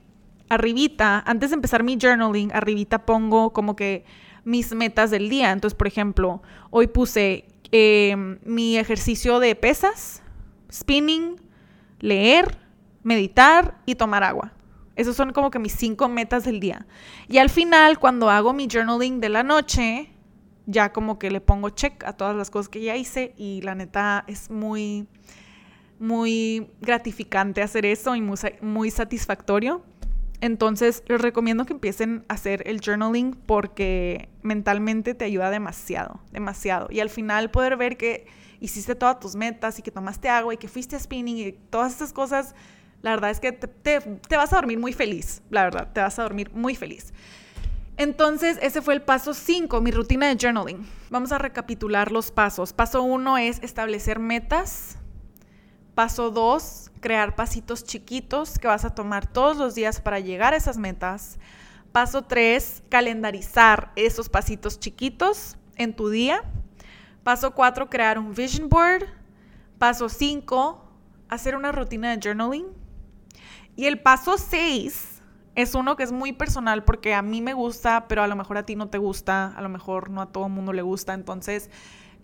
arribita, 0.49 1.23
antes 1.25 1.49
de 1.49 1.55
empezar 1.55 1.83
mi 1.83 1.97
journaling, 1.99 2.51
arribita 2.53 3.05
pongo 3.05 3.51
como 3.51 3.75
que 3.75 4.05
mis 4.43 4.73
metas 4.75 5.09
del 5.09 5.29
día. 5.29 5.51
Entonces, 5.51 5.75
por 5.75 5.87
ejemplo, 5.87 6.41
hoy 6.69 6.87
puse 6.87 7.45
em, 7.71 8.37
mi 8.43 8.77
ejercicio 8.77 9.39
de 9.39 9.55
pesas, 9.55 10.21
spinning, 10.71 11.37
leer, 11.99 12.57
meditar 13.03 13.77
y 13.85 13.95
tomar 13.95 14.23
agua. 14.23 14.53
Esos 14.95 15.15
son 15.15 15.31
como 15.31 15.51
que 15.51 15.59
mis 15.59 15.73
cinco 15.73 16.09
metas 16.09 16.43
del 16.43 16.59
día. 16.59 16.85
Y 17.27 17.37
al 17.37 17.49
final, 17.49 17.97
cuando 17.97 18.29
hago 18.29 18.53
mi 18.53 18.67
journaling 18.71 19.19
de 19.19 19.29
la 19.29 19.43
noche, 19.43 20.10
ya 20.71 20.91
como 20.91 21.19
que 21.19 21.29
le 21.29 21.41
pongo 21.41 21.69
check 21.69 22.03
a 22.05 22.13
todas 22.13 22.35
las 22.35 22.49
cosas 22.49 22.69
que 22.69 22.81
ya 22.81 22.95
hice 22.95 23.33
y 23.37 23.61
la 23.61 23.75
neta 23.75 24.23
es 24.27 24.49
muy, 24.49 25.07
muy 25.99 26.71
gratificante 26.81 27.61
hacer 27.61 27.85
eso 27.85 28.15
y 28.15 28.21
muy, 28.21 28.37
muy 28.61 28.89
satisfactorio. 28.89 29.83
Entonces 30.39 31.03
les 31.07 31.21
recomiendo 31.21 31.65
que 31.65 31.73
empiecen 31.73 32.25
a 32.27 32.33
hacer 32.33 32.63
el 32.65 32.81
journaling 32.81 33.35
porque 33.45 34.29
mentalmente 34.41 35.13
te 35.13 35.25
ayuda 35.25 35.51
demasiado, 35.51 36.19
demasiado. 36.31 36.87
Y 36.89 36.99
al 36.99 37.09
final 37.09 37.51
poder 37.51 37.77
ver 37.77 37.97
que 37.97 38.25
hiciste 38.59 38.95
todas 38.95 39.19
tus 39.19 39.35
metas 39.35 39.77
y 39.77 39.83
que 39.83 39.91
tomaste 39.91 40.29
agua 40.29 40.53
y 40.53 40.57
que 40.57 40.67
fuiste 40.67 40.95
a 40.95 40.99
spinning 40.99 41.37
y 41.37 41.51
todas 41.51 41.91
estas 41.91 42.11
cosas, 42.11 42.55
la 43.03 43.11
verdad 43.11 43.29
es 43.29 43.39
que 43.39 43.51
te, 43.51 43.99
te 43.99 44.37
vas 44.37 44.53
a 44.53 44.55
dormir 44.55 44.79
muy 44.79 44.93
feliz, 44.93 45.43
la 45.49 45.63
verdad, 45.63 45.91
te 45.93 46.01
vas 46.01 46.17
a 46.17 46.23
dormir 46.23 46.49
muy 46.53 46.75
feliz. 46.75 47.13
Entonces, 47.97 48.57
ese 48.61 48.81
fue 48.81 48.93
el 48.93 49.01
paso 49.01 49.33
5, 49.33 49.81
mi 49.81 49.91
rutina 49.91 50.27
de 50.27 50.37
journaling. 50.37 50.87
Vamos 51.09 51.31
a 51.31 51.37
recapitular 51.37 52.11
los 52.11 52.31
pasos. 52.31 52.73
Paso 52.73 53.03
1 53.03 53.37
es 53.37 53.61
establecer 53.61 54.19
metas. 54.19 54.97
Paso 55.93 56.31
2, 56.31 56.91
crear 57.01 57.35
pasitos 57.35 57.83
chiquitos 57.83 58.57
que 58.57 58.67
vas 58.67 58.85
a 58.85 58.95
tomar 58.95 59.27
todos 59.27 59.57
los 59.57 59.75
días 59.75 59.99
para 59.99 60.19
llegar 60.19 60.53
a 60.53 60.57
esas 60.57 60.77
metas. 60.77 61.37
Paso 61.91 62.23
3, 62.23 62.83
calendarizar 62.89 63.91
esos 63.97 64.29
pasitos 64.29 64.79
chiquitos 64.79 65.57
en 65.75 65.93
tu 65.95 66.09
día. 66.09 66.43
Paso 67.23 67.51
4, 67.51 67.89
crear 67.89 68.17
un 68.17 68.33
vision 68.33 68.69
board. 68.69 69.05
Paso 69.77 70.07
5, 70.07 70.85
hacer 71.27 71.55
una 71.55 71.71
rutina 71.71 72.15
de 72.15 72.19
journaling. 72.21 72.67
Y 73.75 73.85
el 73.85 73.99
paso 73.99 74.37
6 74.37 75.10
es 75.55 75.75
uno 75.75 75.95
que 75.95 76.03
es 76.03 76.11
muy 76.11 76.33
personal 76.33 76.83
porque 76.83 77.13
a 77.13 77.21
mí 77.21 77.41
me 77.41 77.53
gusta, 77.53 78.07
pero 78.07 78.23
a 78.23 78.27
lo 78.27 78.35
mejor 78.35 78.57
a 78.57 78.65
ti 78.65 78.75
no 78.75 78.89
te 78.89 78.97
gusta, 78.97 79.53
a 79.55 79.61
lo 79.61 79.69
mejor 79.69 80.09
no 80.09 80.21
a 80.21 80.31
todo 80.31 80.45
el 80.45 80.51
mundo 80.51 80.73
le 80.73 80.81
gusta. 80.81 81.13
Entonces, 81.13 81.69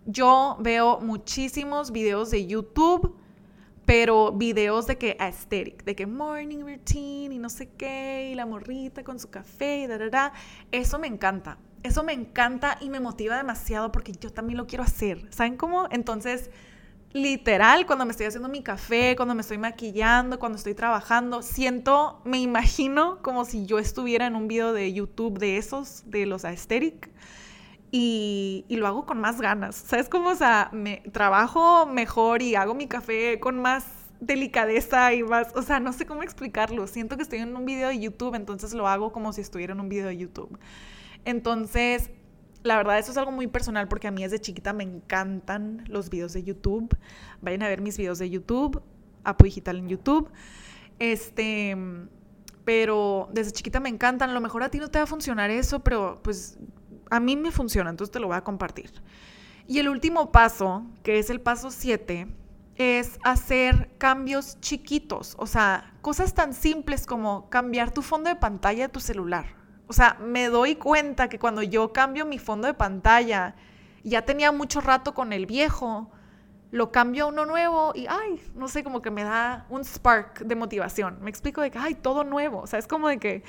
yo 0.05 0.57
veo 0.59 0.99
muchísimos 1.01 1.91
videos 1.91 2.31
de 2.31 2.47
YouTube, 2.47 3.15
pero 3.85 4.31
videos 4.31 4.87
de 4.87 4.97
que 4.97 5.17
aesthetic, 5.19 5.83
de 5.83 5.95
que 5.95 6.07
morning 6.07 6.59
routine 6.59 7.35
y 7.35 7.37
no 7.37 7.49
sé 7.49 7.69
qué, 7.69 8.29
y 8.31 8.35
la 8.35 8.45
morrita 8.45 9.03
con 9.03 9.19
su 9.19 9.29
café 9.29 9.79
y 9.79 9.87
da, 9.87 9.97
da, 9.97 10.09
da. 10.09 10.33
Eso 10.71 10.97
me 10.99 11.07
encanta. 11.07 11.57
Eso 11.83 12.03
me 12.03 12.13
encanta 12.13 12.77
y 12.81 12.89
me 12.89 12.99
motiva 12.99 13.37
demasiado 13.37 13.91
porque 13.91 14.11
yo 14.13 14.31
también 14.31 14.57
lo 14.57 14.67
quiero 14.67 14.83
hacer. 14.83 15.27
¿Saben 15.31 15.57
cómo? 15.57 15.87
Entonces, 15.91 16.49
literal, 17.13 17.85
cuando 17.85 18.05
me 18.05 18.11
estoy 18.11 18.27
haciendo 18.27 18.49
mi 18.49 18.61
café, 18.61 19.15
cuando 19.15 19.35
me 19.35 19.41
estoy 19.41 19.57
maquillando, 19.57 20.39
cuando 20.39 20.57
estoy 20.57 20.73
trabajando, 20.73 21.41
siento, 21.41 22.21
me 22.25 22.39
imagino 22.39 23.21
como 23.21 23.45
si 23.45 23.65
yo 23.65 23.79
estuviera 23.79 24.27
en 24.27 24.35
un 24.35 24.47
video 24.47 24.73
de 24.73 24.91
YouTube 24.93 25.39
de 25.39 25.57
esos, 25.57 26.03
de 26.05 26.25
los 26.25 26.45
aesthetic, 26.45 27.09
y, 27.91 28.65
lo 28.69 28.87
hago 28.87 29.05
con 29.05 29.19
más 29.19 29.39
ganas. 29.39 29.75
¿Sabes 29.75 30.09
cómo? 30.09 30.29
O 30.29 30.35
sea, 30.35 30.69
me 30.73 30.97
trabajo 31.13 31.85
mejor 31.85 32.41
y 32.41 32.55
hago 32.55 32.75
mi 32.75 32.87
café 32.87 33.39
con 33.39 33.61
más 33.61 33.85
delicadeza 34.19 35.13
y 35.13 35.23
más, 35.23 35.55
o 35.55 35.61
sea, 35.61 35.79
no 35.79 35.93
sé 35.93 36.05
cómo 36.05 36.23
explicarlo. 36.23 36.87
Siento 36.87 37.15
que 37.15 37.23
estoy 37.23 37.39
en 37.39 37.55
un 37.55 37.65
video 37.65 37.89
de 37.89 37.99
YouTube, 37.99 38.35
entonces 38.35 38.73
lo 38.73 38.87
hago 38.87 39.11
como 39.11 39.31
si 39.31 39.41
estuviera 39.41 39.73
en 39.73 39.79
un 39.79 39.89
video 39.89 40.07
de 40.07 40.17
YouTube. 40.17 40.59
Entonces, 41.23 42.09
la 42.63 42.77
verdad, 42.77 42.99
eso 42.99 43.11
es 43.11 43.17
algo 43.17 43.31
muy 43.31 43.47
personal 43.47 43.87
porque 43.87 44.07
a 44.07 44.11
mí 44.11 44.23
desde 44.23 44.39
chiquita 44.39 44.73
me 44.73 44.83
encantan 44.83 45.83
los 45.87 46.09
videos 46.09 46.33
de 46.33 46.43
YouTube. 46.43 46.97
Vayan 47.41 47.63
a 47.63 47.67
ver 47.67 47.81
mis 47.81 47.97
videos 47.97 48.19
de 48.19 48.29
YouTube, 48.29 48.81
Apo 49.23 49.45
Digital 49.45 49.77
en 49.77 49.89
YouTube. 49.89 50.29
Este, 50.99 51.77
pero 52.65 53.29
desde 53.31 53.51
chiquita 53.51 53.79
me 53.79 53.89
encantan. 53.89 54.29
A 54.29 54.33
lo 54.33 54.41
mejor 54.41 54.63
a 54.63 54.69
ti 54.69 54.79
no 54.79 54.89
te 54.89 54.99
va 54.99 55.03
a 55.03 55.07
funcionar 55.07 55.49
eso, 55.49 55.83
pero 55.83 56.19
pues 56.23 56.57
a 57.09 57.19
mí 57.19 57.35
me 57.35 57.51
funciona, 57.51 57.89
entonces 57.89 58.11
te 58.11 58.19
lo 58.19 58.27
voy 58.27 58.37
a 58.37 58.43
compartir. 58.43 58.91
Y 59.67 59.79
el 59.79 59.89
último 59.89 60.31
paso, 60.31 60.85
que 61.03 61.19
es 61.19 61.29
el 61.29 61.41
paso 61.41 61.71
7, 61.71 62.27
es 62.75 63.19
hacer 63.23 63.91
cambios 63.97 64.59
chiquitos, 64.61 65.35
o 65.39 65.47
sea, 65.47 65.93
cosas 66.01 66.33
tan 66.33 66.53
simples 66.53 67.05
como 67.05 67.49
cambiar 67.49 67.91
tu 67.91 68.01
fondo 68.01 68.29
de 68.29 68.35
pantalla 68.35 68.83
de 68.87 68.89
tu 68.89 68.99
celular. 68.99 69.45
O 69.87 69.93
sea, 69.93 70.17
me 70.19 70.49
doy 70.49 70.75
cuenta 70.75 71.29
que 71.29 71.39
cuando 71.39 71.63
yo 71.63 71.93
cambio 71.93 72.25
mi 72.25 72.39
fondo 72.39 72.67
de 72.67 72.73
pantalla, 72.73 73.55
ya 74.03 74.23
tenía 74.23 74.51
mucho 74.51 74.81
rato 74.81 75.13
con 75.13 75.33
el 75.33 75.45
viejo, 75.45 76.11
lo 76.71 76.91
cambio 76.91 77.25
a 77.25 77.27
uno 77.27 77.45
nuevo 77.45 77.93
y, 77.95 78.07
ay, 78.07 78.41
no 78.55 78.67
sé, 78.67 78.83
como 78.83 79.01
que 79.01 79.11
me 79.11 79.23
da 79.23 79.65
un 79.69 79.85
spark 79.85 80.39
de 80.39 80.55
motivación. 80.55 81.17
Me 81.21 81.29
explico 81.29 81.61
de 81.61 81.71
que, 81.71 81.79
ay, 81.79 81.95
todo 81.95 82.23
nuevo. 82.23 82.59
O 82.59 82.67
sea, 82.67 82.79
es 82.79 82.87
como 82.87 83.07
de 83.07 83.19
que 83.19 83.43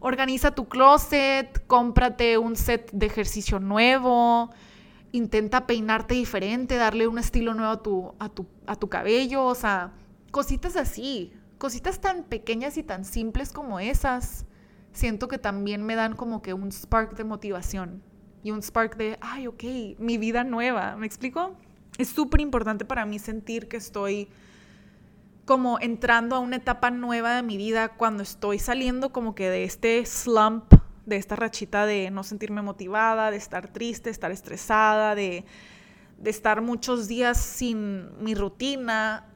organiza 0.00 0.52
tu 0.52 0.68
closet, 0.68 1.66
cómprate 1.66 2.38
un 2.38 2.56
set 2.56 2.90
de 2.92 3.06
ejercicio 3.06 3.60
nuevo, 3.60 4.50
intenta 5.12 5.66
peinarte 5.66 6.14
diferente, 6.14 6.76
darle 6.76 7.06
un 7.06 7.18
estilo 7.18 7.52
nuevo 7.54 7.72
a 7.72 7.82
tu, 7.82 8.14
a 8.18 8.28
tu, 8.30 8.46
a 8.66 8.76
tu 8.76 8.88
cabello. 8.88 9.44
O 9.44 9.54
sea, 9.54 9.92
cositas 10.30 10.76
así, 10.76 11.34
cositas 11.58 12.00
tan 12.00 12.24
pequeñas 12.24 12.78
y 12.78 12.82
tan 12.82 13.04
simples 13.04 13.52
como 13.52 13.80
esas. 13.80 14.46
Siento 14.92 15.28
que 15.28 15.38
también 15.38 15.84
me 15.84 15.94
dan 15.94 16.14
como 16.14 16.42
que 16.42 16.54
un 16.54 16.70
spark 16.70 17.16
de 17.16 17.24
motivación 17.24 18.02
y 18.42 18.50
un 18.50 18.62
spark 18.62 18.96
de, 18.96 19.18
ay, 19.20 19.46
ok, 19.46 19.64
mi 19.98 20.18
vida 20.18 20.44
nueva. 20.44 20.96
¿Me 20.96 21.06
explico? 21.06 21.56
es 21.98 22.08
súper 22.08 22.40
importante 22.40 22.84
para 22.84 23.04
mí 23.04 23.18
sentir 23.18 23.68
que 23.68 23.76
estoy 23.76 24.28
como 25.44 25.78
entrando 25.80 26.36
a 26.36 26.38
una 26.38 26.56
etapa 26.56 26.90
nueva 26.90 27.36
de 27.36 27.42
mi 27.42 27.56
vida 27.56 27.90
cuando 27.90 28.22
estoy 28.22 28.58
saliendo 28.58 29.12
como 29.12 29.34
que 29.34 29.50
de 29.50 29.64
este 29.64 30.04
slump, 30.06 30.72
de 31.04 31.16
esta 31.16 31.36
rachita 31.36 31.84
de 31.84 32.10
no 32.10 32.22
sentirme 32.22 32.62
motivada, 32.62 33.30
de 33.30 33.36
estar 33.36 33.68
triste, 33.68 34.08
estar 34.08 34.30
estresada, 34.30 35.14
de, 35.14 35.44
de 36.18 36.30
estar 36.30 36.62
muchos 36.62 37.08
días 37.08 37.38
sin 37.38 38.22
mi 38.22 38.34
rutina. 38.34 39.26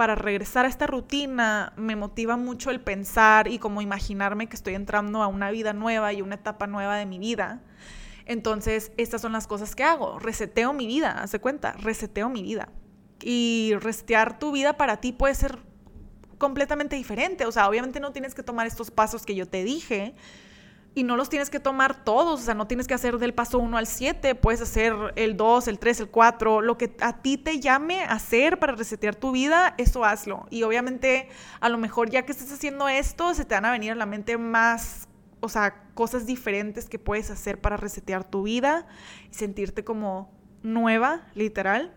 Para 0.00 0.14
regresar 0.14 0.64
a 0.64 0.68
esta 0.70 0.86
rutina 0.86 1.74
me 1.76 1.94
motiva 1.94 2.38
mucho 2.38 2.70
el 2.70 2.80
pensar 2.80 3.48
y 3.48 3.58
como 3.58 3.82
imaginarme 3.82 4.48
que 4.48 4.56
estoy 4.56 4.74
entrando 4.74 5.22
a 5.22 5.26
una 5.26 5.50
vida 5.50 5.74
nueva 5.74 6.10
y 6.14 6.22
una 6.22 6.36
etapa 6.36 6.66
nueva 6.66 6.96
de 6.96 7.04
mi 7.04 7.18
vida. 7.18 7.60
Entonces, 8.24 8.92
estas 8.96 9.20
son 9.20 9.32
las 9.32 9.46
cosas 9.46 9.76
que 9.76 9.84
hago. 9.84 10.18
Reseteo 10.18 10.72
mi 10.72 10.86
vida, 10.86 11.20
hace 11.20 11.38
cuenta, 11.38 11.72
reseteo 11.72 12.30
mi 12.30 12.42
vida. 12.42 12.70
Y 13.20 13.74
resetear 13.78 14.38
tu 14.38 14.52
vida 14.52 14.78
para 14.78 15.02
ti 15.02 15.12
puede 15.12 15.34
ser 15.34 15.58
completamente 16.38 16.96
diferente. 16.96 17.44
O 17.44 17.52
sea, 17.52 17.68
obviamente 17.68 18.00
no 18.00 18.10
tienes 18.10 18.34
que 18.34 18.42
tomar 18.42 18.66
estos 18.66 18.90
pasos 18.90 19.26
que 19.26 19.34
yo 19.34 19.46
te 19.46 19.64
dije 19.64 20.14
y 20.94 21.04
no 21.04 21.16
los 21.16 21.28
tienes 21.28 21.50
que 21.50 21.60
tomar 21.60 22.04
todos. 22.04 22.40
O 22.40 22.42
sea, 22.42 22.54
no 22.54 22.66
tienes 22.66 22.86
que 22.86 22.94
hacer 22.94 23.18
del 23.18 23.34
paso 23.34 23.58
1 23.58 23.76
al 23.76 23.86
7. 23.86 24.34
Puedes 24.34 24.60
hacer 24.60 24.94
el 25.16 25.36
2, 25.36 25.68
el 25.68 25.78
3, 25.78 26.00
el 26.00 26.08
4. 26.08 26.60
Lo 26.62 26.76
que 26.78 26.96
a 27.00 27.22
ti 27.22 27.38
te 27.38 27.60
llame 27.60 28.02
a 28.02 28.12
hacer 28.12 28.58
para 28.58 28.74
resetear 28.74 29.14
tu 29.14 29.32
vida, 29.32 29.74
eso 29.78 30.04
hazlo. 30.04 30.46
Y 30.50 30.62
obviamente, 30.64 31.28
a 31.60 31.68
lo 31.68 31.78
mejor 31.78 32.10
ya 32.10 32.22
que 32.26 32.32
estés 32.32 32.52
haciendo 32.52 32.88
esto, 32.88 33.34
se 33.34 33.44
te 33.44 33.54
van 33.54 33.64
a 33.64 33.70
venir 33.70 33.92
a 33.92 33.94
la 33.94 34.06
mente 34.06 34.36
más 34.36 35.06
o 35.40 35.48
sea, 35.48 35.82
cosas 35.94 36.26
diferentes 36.26 36.88
que 36.88 36.98
puedes 36.98 37.30
hacer 37.30 37.60
para 37.60 37.76
resetear 37.76 38.24
tu 38.24 38.42
vida 38.42 38.86
y 39.30 39.34
sentirte 39.34 39.84
como 39.84 40.30
nueva, 40.62 41.22
literal. 41.34 41.92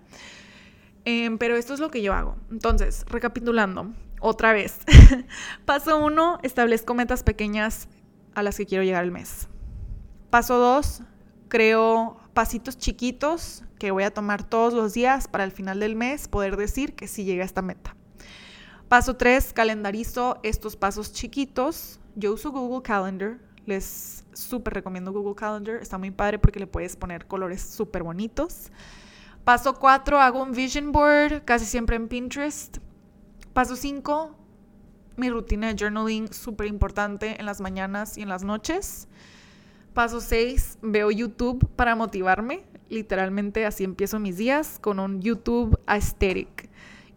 Em, 1.05 1.37
pero 1.37 1.57
esto 1.57 1.73
es 1.73 1.79
lo 1.79 1.91
que 1.91 2.01
yo 2.01 2.13
hago. 2.13 2.37
Entonces, 2.49 3.05
recapitulando, 3.07 3.93
otra 4.21 4.53
vez. 4.53 4.79
Paso 5.65 5.97
uno, 6.03 6.39
establezco 6.43 6.93
metas 6.93 7.23
pequeñas 7.23 7.89
a 8.35 8.43
las 8.43 8.57
que 8.57 8.65
quiero 8.65 8.83
llegar 8.83 9.03
el 9.03 9.11
mes. 9.11 9.47
Paso 10.29 10.57
dos, 10.57 11.01
creo 11.47 12.17
pasitos 12.33 12.77
chiquitos 12.77 13.63
que 13.77 13.91
voy 13.91 14.03
a 14.03 14.13
tomar 14.13 14.43
todos 14.43 14.73
los 14.73 14.93
días 14.93 15.27
para 15.27 15.43
al 15.43 15.51
final 15.51 15.79
del 15.79 15.95
mes 15.95 16.27
poder 16.27 16.57
decir 16.57 16.95
que 16.95 17.07
sí 17.07 17.23
llegué 17.23 17.41
a 17.41 17.45
esta 17.45 17.61
meta. 17.61 17.95
Paso 18.87 19.15
tres, 19.15 19.53
calendarizo 19.53 20.39
estos 20.43 20.75
pasos 20.75 21.13
chiquitos 21.13 21.99
yo 22.15 22.33
uso 22.33 22.51
Google 22.51 22.83
Calendar, 22.83 23.39
les 23.65 24.23
súper 24.33 24.75
recomiendo 24.75 25.11
Google 25.11 25.35
Calendar, 25.35 25.77
está 25.77 25.97
muy 25.97 26.11
padre 26.11 26.37
porque 26.37 26.59
le 26.59 26.67
puedes 26.67 26.95
poner 26.95 27.25
colores 27.25 27.61
súper 27.61 28.03
bonitos. 28.03 28.71
Paso 29.43 29.73
4, 29.73 30.19
hago 30.21 30.41
un 30.41 30.51
vision 30.51 30.91
board, 30.91 31.43
casi 31.43 31.65
siempre 31.65 31.95
en 31.95 32.07
Pinterest. 32.07 32.77
Paso 33.53 33.75
5, 33.75 34.35
mi 35.17 35.29
rutina 35.29 35.67
de 35.67 35.75
journaling 35.75 36.33
súper 36.33 36.67
importante 36.67 37.39
en 37.39 37.45
las 37.45 37.61
mañanas 37.61 38.17
y 38.17 38.21
en 38.21 38.29
las 38.29 38.43
noches. 38.43 39.07
Paso 39.93 40.21
6, 40.21 40.79
veo 40.81 41.11
YouTube 41.11 41.67
para 41.75 41.95
motivarme. 41.95 42.63
Literalmente 42.89 43.65
así 43.65 43.83
empiezo 43.83 44.19
mis 44.19 44.37
días 44.37 44.79
con 44.79 44.99
un 44.99 45.21
YouTube 45.21 45.79
aesthetic. 45.87 46.69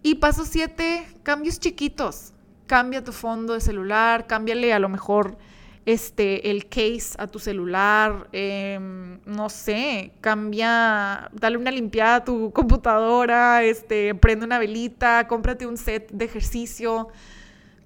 Y 0.03 0.17
paso 0.17 0.45
7, 0.45 1.07
cambios 1.23 1.59
chiquitos 1.59 2.33
cambia 2.67 3.03
tu 3.03 3.13
fondo 3.13 3.55
de 3.55 3.61
celular, 3.61 4.27
cámbiale 4.27 4.73
a 4.73 4.79
lo 4.79 4.89
mejor 4.89 5.39
este, 5.87 6.51
el 6.51 6.69
case 6.69 7.15
a 7.17 7.29
tu 7.29 7.39
celular, 7.39 8.29
em, 8.33 9.21
no 9.25 9.49
sé, 9.49 10.13
cambia, 10.21 11.31
dale 11.33 11.57
una 11.57 11.71
limpiada 11.71 12.17
a 12.17 12.25
tu 12.25 12.53
computadora, 12.53 13.63
este, 13.63 14.15
prende 14.17 14.45
una 14.45 14.59
velita, 14.59 15.29
cómprate 15.29 15.65
un 15.67 15.77
set 15.77 16.11
de 16.11 16.25
ejercicio, 16.25 17.09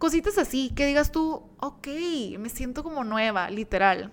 cositas 0.00 0.36
así, 0.36 0.70
que 0.74 0.86
digas 0.86 1.12
tú, 1.12 1.44
ok, 1.58 1.86
me 2.40 2.48
siento 2.48 2.82
como 2.82 3.04
nueva, 3.04 3.48
literal. 3.50 4.10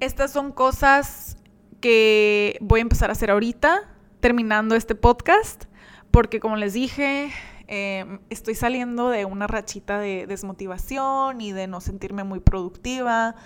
Estas 0.00 0.32
son 0.32 0.50
cosas 0.50 1.36
que 1.80 2.58
voy 2.60 2.80
a 2.80 2.82
empezar 2.82 3.10
a 3.10 3.12
hacer 3.12 3.30
ahorita, 3.30 3.88
terminando 4.18 4.74
este 4.74 4.96
podcast, 4.96 5.66
porque 6.10 6.40
como 6.40 6.56
les 6.56 6.72
dije, 6.72 7.30
Em, 7.72 8.18
estoy 8.30 8.56
saliendo 8.56 9.10
de 9.10 9.24
una 9.24 9.46
rachita 9.46 10.00
de 10.00 10.26
desmotivación 10.26 11.40
y 11.40 11.52
de 11.52 11.68
no 11.68 11.80
sentirme 11.80 12.24
muy 12.24 12.40
productiva 12.40 13.36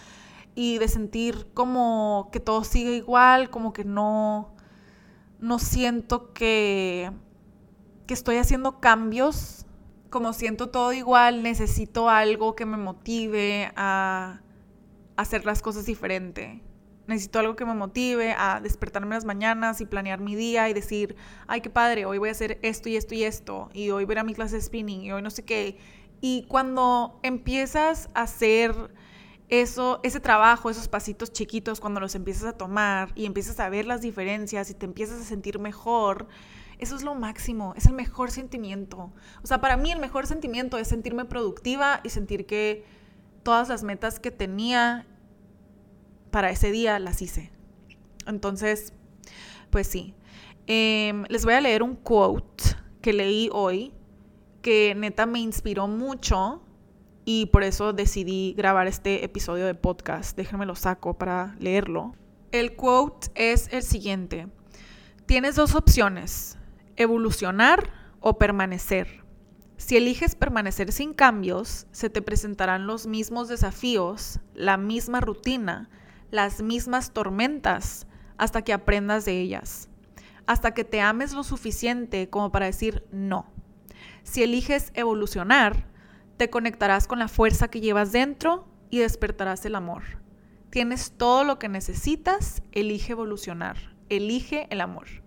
y 0.55 0.79
de 0.79 0.89
sentir 0.89 1.47
como 1.53 2.31
que 2.33 2.41
todo 2.41 2.65
sigue 2.65 2.97
igual, 2.97 3.51
como 3.51 3.75
que 3.75 3.85
no, 3.85 4.55
no 5.41 5.59
siento 5.59 6.33
que, 6.33 7.11
que 8.07 8.15
estoy 8.15 8.37
haciendo 8.37 8.81
cambios, 8.81 9.67
como 10.15 10.33
siento 10.33 10.69
todo 10.69 10.93
igual, 10.93 11.43
necesito 11.43 12.09
algo 12.09 12.55
que 12.55 12.65
me 12.67 12.77
motive 12.77 13.73
a 13.75 14.41
hacer 15.17 15.45
las 15.45 15.61
cosas 15.61 15.87
diferente 15.87 16.63
necesito 17.09 17.41
algo 17.41 17.57
que 17.57 17.65
me 17.65 17.75
motive 17.75 18.33
a 18.39 18.61
despertarme 18.61 19.17
las 19.17 19.25
mañanas 19.25 19.81
y 19.81 19.87
planear 19.87 20.21
mi 20.21 20.37
día 20.37 20.69
y 20.69 20.73
decir, 20.73 21.17
ay, 21.49 21.61
qué 21.61 21.69
padre, 21.69 22.07
hoy 22.07 22.19
voy 22.19 22.29
a 22.29 22.33
hacer 22.33 22.61
esto 22.63 22.89
y 22.89 22.97
esto 22.97 23.15
y 23.17 23.25
esto, 23.25 23.71
y 23.75 23.91
hoy 23.91 24.05
voy 24.05 24.17
a, 24.17 24.23
mi 24.23 24.35
clase 24.35 24.55
de 24.55 24.63
spinning, 24.63 25.03
y 25.03 25.11
hoy 25.13 25.21
no 25.21 25.31
sé 25.31 25.45
qué. 25.45 25.79
Y 26.21 26.45
cuando 26.49 27.19
empiezas 27.25 28.09
a 28.15 28.23
hacer 28.23 28.73
eso, 29.49 29.99
ese 30.05 30.21
trabajo, 30.21 30.71
esos 30.71 30.89
pasitos 30.89 31.33
chiquitos, 31.33 31.81
cuando 31.81 31.99
los 31.99 32.15
empiezas 32.15 32.45
a 32.45 32.53
tomar 32.53 33.11
y 33.17 33.27
empiezas 33.27 33.59
a 33.61 33.69
ver 33.69 33.85
las 33.85 34.01
diferencias 34.01 34.71
y 34.71 34.75
te 34.75 34.87
empiezas 34.87 35.21
a 35.21 35.25
sentir 35.25 35.59
mejor, 35.59 36.29
eso 36.85 36.97
es 36.97 37.03
lo 37.03 37.15
máximo, 37.15 37.75
es 37.77 37.87
el 37.87 37.95
mejor 37.95 38.31
sentimiento. 38.31 39.13
O 39.43 39.47
sea, 39.47 39.61
para 39.61 39.77
mí 39.77 39.91
el 39.91 39.99
mejor 39.99 40.27
sentimiento 40.27 40.79
es 40.79 40.89
sentirme 40.89 41.25
productiva 41.25 42.01
y 42.05 42.11
sentir 42.11 42.47
que 42.47 42.85
todas 43.43 43.69
las 43.69 43.83
metas 43.83 44.21
que 44.21 44.31
tenía 44.31 45.07
para 46.31 46.51
ese 46.51 46.71
día 46.71 46.99
las 46.99 47.21
hice. 47.23 47.51
Entonces, 48.27 48.93
pues 49.71 49.87
sí. 49.87 50.15
Em, 50.67 51.25
les 51.29 51.45
voy 51.45 51.55
a 51.55 51.61
leer 51.61 51.83
un 51.83 51.97
quote 51.97 52.65
que 53.03 53.13
leí 53.13 53.51
hoy 53.53 53.93
que 54.63 54.95
neta 54.95 55.27
me 55.27 55.41
inspiró 55.41 55.89
mucho 55.89 56.63
y 57.27 57.47
por 57.47 57.63
eso 57.63 57.93
decidí 57.93 58.55
grabar 58.57 58.87
este 58.87 59.25
episodio 59.25 59.67
de 59.67 59.75
podcast. 59.75 60.37
Déjenme 60.37 60.65
lo 60.65 60.75
saco 60.75 61.19
para 61.19 61.55
leerlo. 61.59 62.15
El 62.51 62.77
quote 62.77 63.29
es 63.35 63.69
el 63.73 63.83
siguiente. 63.83 64.49
Tienes 65.27 65.57
dos 65.57 65.75
opciones, 65.75 66.59
evolucionar 66.97 67.91
o 68.21 68.39
permanecer. 68.39 69.25
Si 69.77 69.97
eliges 69.97 70.35
permanecer 70.35 70.93
sin 70.93 71.15
cambios, 71.15 71.87
se 71.91 72.09
te 72.09 72.23
presentarán 72.23 72.87
los 72.87 73.07
mismos 73.07 73.49
desafíos, 73.49 74.41
la 74.55 74.77
misma 74.77 75.21
rutina, 75.21 75.91
las 76.31 76.63
mismas 76.63 77.13
tormentas 77.13 78.07
hasta 78.37 78.63
que 78.63 78.73
aprendas 78.73 79.25
de 79.25 79.41
ellas, 79.41 79.89
hasta 80.47 80.75
que 80.75 80.85
te 80.85 81.01
ames 81.01 81.33
lo 81.33 81.45
suficiente 81.45 82.31
como 82.31 82.51
para 82.51 82.67
decir 82.67 83.05
no. 83.11 83.47
Si 84.23 84.43
eliges 84.43 84.91
evolucionar, 84.95 85.87
te 86.37 86.51
conectarás 86.51 87.07
con 87.07 87.19
la 87.19 87.29
fuerza 87.29 87.69
que 87.69 87.81
llevas 87.81 88.13
dentro 88.13 88.67
y 88.91 88.99
despertarás 88.99 89.65
el 89.67 89.75
amor. 89.75 90.03
Tienes 90.71 91.13
todo 91.13 91.45
lo 91.45 91.59
que 91.59 91.69
necesitas, 91.69 92.63
elige 92.73 93.13
evolucionar, 93.13 93.77
elige 94.09 94.67
el 94.71 94.81
amor. 94.81 95.24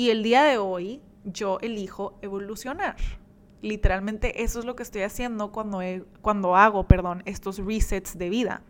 Y 0.00 0.08
el 0.08 0.22
día 0.22 0.44
de 0.44 0.56
hoy 0.56 1.02
yo 1.24 1.58
elijo 1.60 2.18
evolucionar. 2.22 2.96
Literalmente 3.60 4.42
eso 4.42 4.58
es 4.58 4.64
lo 4.64 4.74
que 4.74 4.82
estoy 4.82 5.02
haciendo 5.02 5.52
cuando, 5.52 5.82
cuando 6.22 6.56
hago 6.56 6.88
perdón, 6.88 7.22
estos 7.26 7.58
resets 7.58 8.16
de 8.16 8.30
vida. 8.30 8.62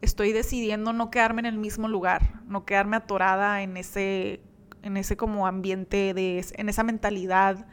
Estoy 0.00 0.32
decidiendo 0.32 0.94
no 0.94 1.10
quedarme 1.10 1.40
en 1.40 1.44
el 1.44 1.58
mismo 1.58 1.88
lugar, 1.88 2.40
no 2.46 2.64
quedarme 2.64 2.96
atorada 2.96 3.60
en 3.60 3.76
ese, 3.76 4.40
en 4.82 4.96
ese 4.96 5.14
como 5.14 5.46
ambiente, 5.46 6.14
de, 6.14 6.42
en 6.54 6.70
esa 6.70 6.84
mentalidad 6.84 7.66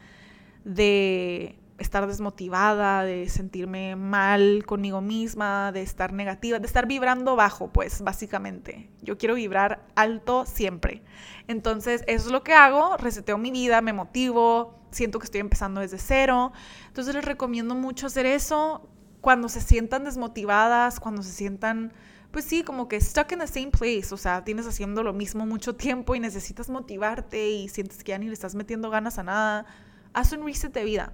de 0.65 1.57
estar 1.77 2.07
desmotivada, 2.07 3.03
de 3.03 3.29
sentirme 3.29 3.95
mal 3.95 4.63
conmigo 4.65 5.01
misma, 5.01 5.71
de 5.71 5.81
estar 5.83 6.11
negativa, 6.11 6.59
de 6.59 6.65
estar 6.65 6.87
vibrando 6.87 7.35
bajo, 7.35 7.71
pues 7.71 8.01
básicamente. 8.01 8.89
Yo 9.01 9.17
quiero 9.17 9.35
vibrar 9.35 9.85
alto 9.95 10.45
siempre. 10.45 11.03
Entonces, 11.47 12.03
eso 12.07 12.27
es 12.27 12.31
lo 12.31 12.43
que 12.43 12.53
hago, 12.53 12.97
reseteo 12.97 13.37
mi 13.37 13.51
vida, 13.51 13.81
me 13.81 13.93
motivo, 13.93 14.79
siento 14.91 15.19
que 15.19 15.25
estoy 15.25 15.41
empezando 15.41 15.81
desde 15.81 15.99
cero. 15.99 16.51
Entonces, 16.87 17.13
les 17.13 17.25
recomiendo 17.25 17.75
mucho 17.75 18.07
hacer 18.07 18.25
eso 18.25 18.89
cuando 19.21 19.49
se 19.49 19.61
sientan 19.61 20.03
desmotivadas, 20.03 20.99
cuando 20.99 21.21
se 21.21 21.31
sientan 21.31 21.93
pues 22.31 22.43
sí, 22.43 22.61
como 22.61 22.89
que 22.89 22.99
stuck 22.99 23.31
in 23.31 23.39
the 23.39 23.47
same 23.47 23.71
place, 23.71 24.09
o 24.11 24.17
sea, 24.17 24.43
tienes 24.43 24.67
haciendo 24.67 25.01
lo 25.01 25.13
mismo 25.13 25.45
mucho 25.45 25.75
tiempo 25.75 26.13
y 26.13 26.19
necesitas 26.19 26.69
motivarte 26.69 27.49
y 27.49 27.69
sientes 27.69 28.03
que 28.03 28.11
ya 28.11 28.17
ni 28.17 28.27
le 28.27 28.33
estás 28.33 28.53
metiendo 28.53 28.89
ganas 28.89 29.17
a 29.17 29.23
nada, 29.23 29.65
haz 30.13 30.33
un 30.33 30.45
reset 30.45 30.73
de 30.73 30.83
vida 30.83 31.13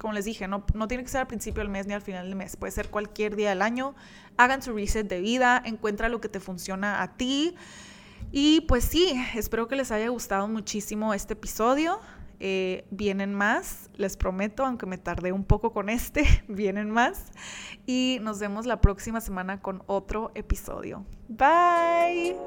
como 0.00 0.14
les 0.14 0.24
dije, 0.24 0.48
no, 0.48 0.64
no 0.74 0.88
tiene 0.88 1.04
que 1.04 1.10
ser 1.10 1.20
al 1.20 1.26
principio 1.26 1.62
del 1.62 1.68
mes 1.68 1.86
ni 1.86 1.92
al 1.92 2.00
final 2.00 2.26
del 2.26 2.34
mes, 2.34 2.56
puede 2.56 2.72
ser 2.72 2.88
cualquier 2.88 3.36
día 3.36 3.50
del 3.50 3.60
año. 3.62 3.94
Hagan 4.38 4.62
su 4.62 4.72
reset 4.72 5.06
de 5.06 5.20
vida, 5.20 5.62
encuentra 5.64 6.08
lo 6.08 6.20
que 6.20 6.28
te 6.28 6.40
funciona 6.40 7.02
a 7.02 7.16
ti. 7.16 7.54
Y 8.32 8.62
pues 8.62 8.84
sí, 8.84 9.12
espero 9.34 9.68
que 9.68 9.76
les 9.76 9.90
haya 9.92 10.08
gustado 10.08 10.48
muchísimo 10.48 11.12
este 11.12 11.34
episodio. 11.34 12.00
Eh, 12.42 12.86
vienen 12.90 13.34
más, 13.34 13.90
les 13.96 14.16
prometo, 14.16 14.64
aunque 14.64 14.86
me 14.86 14.96
tardé 14.96 15.32
un 15.32 15.44
poco 15.44 15.74
con 15.74 15.90
este, 15.90 16.24
vienen 16.48 16.90
más. 16.90 17.32
Y 17.84 18.18
nos 18.22 18.38
vemos 18.38 18.64
la 18.64 18.80
próxima 18.80 19.20
semana 19.20 19.60
con 19.60 19.82
otro 19.86 20.32
episodio. 20.34 21.04
Bye. 21.28 22.38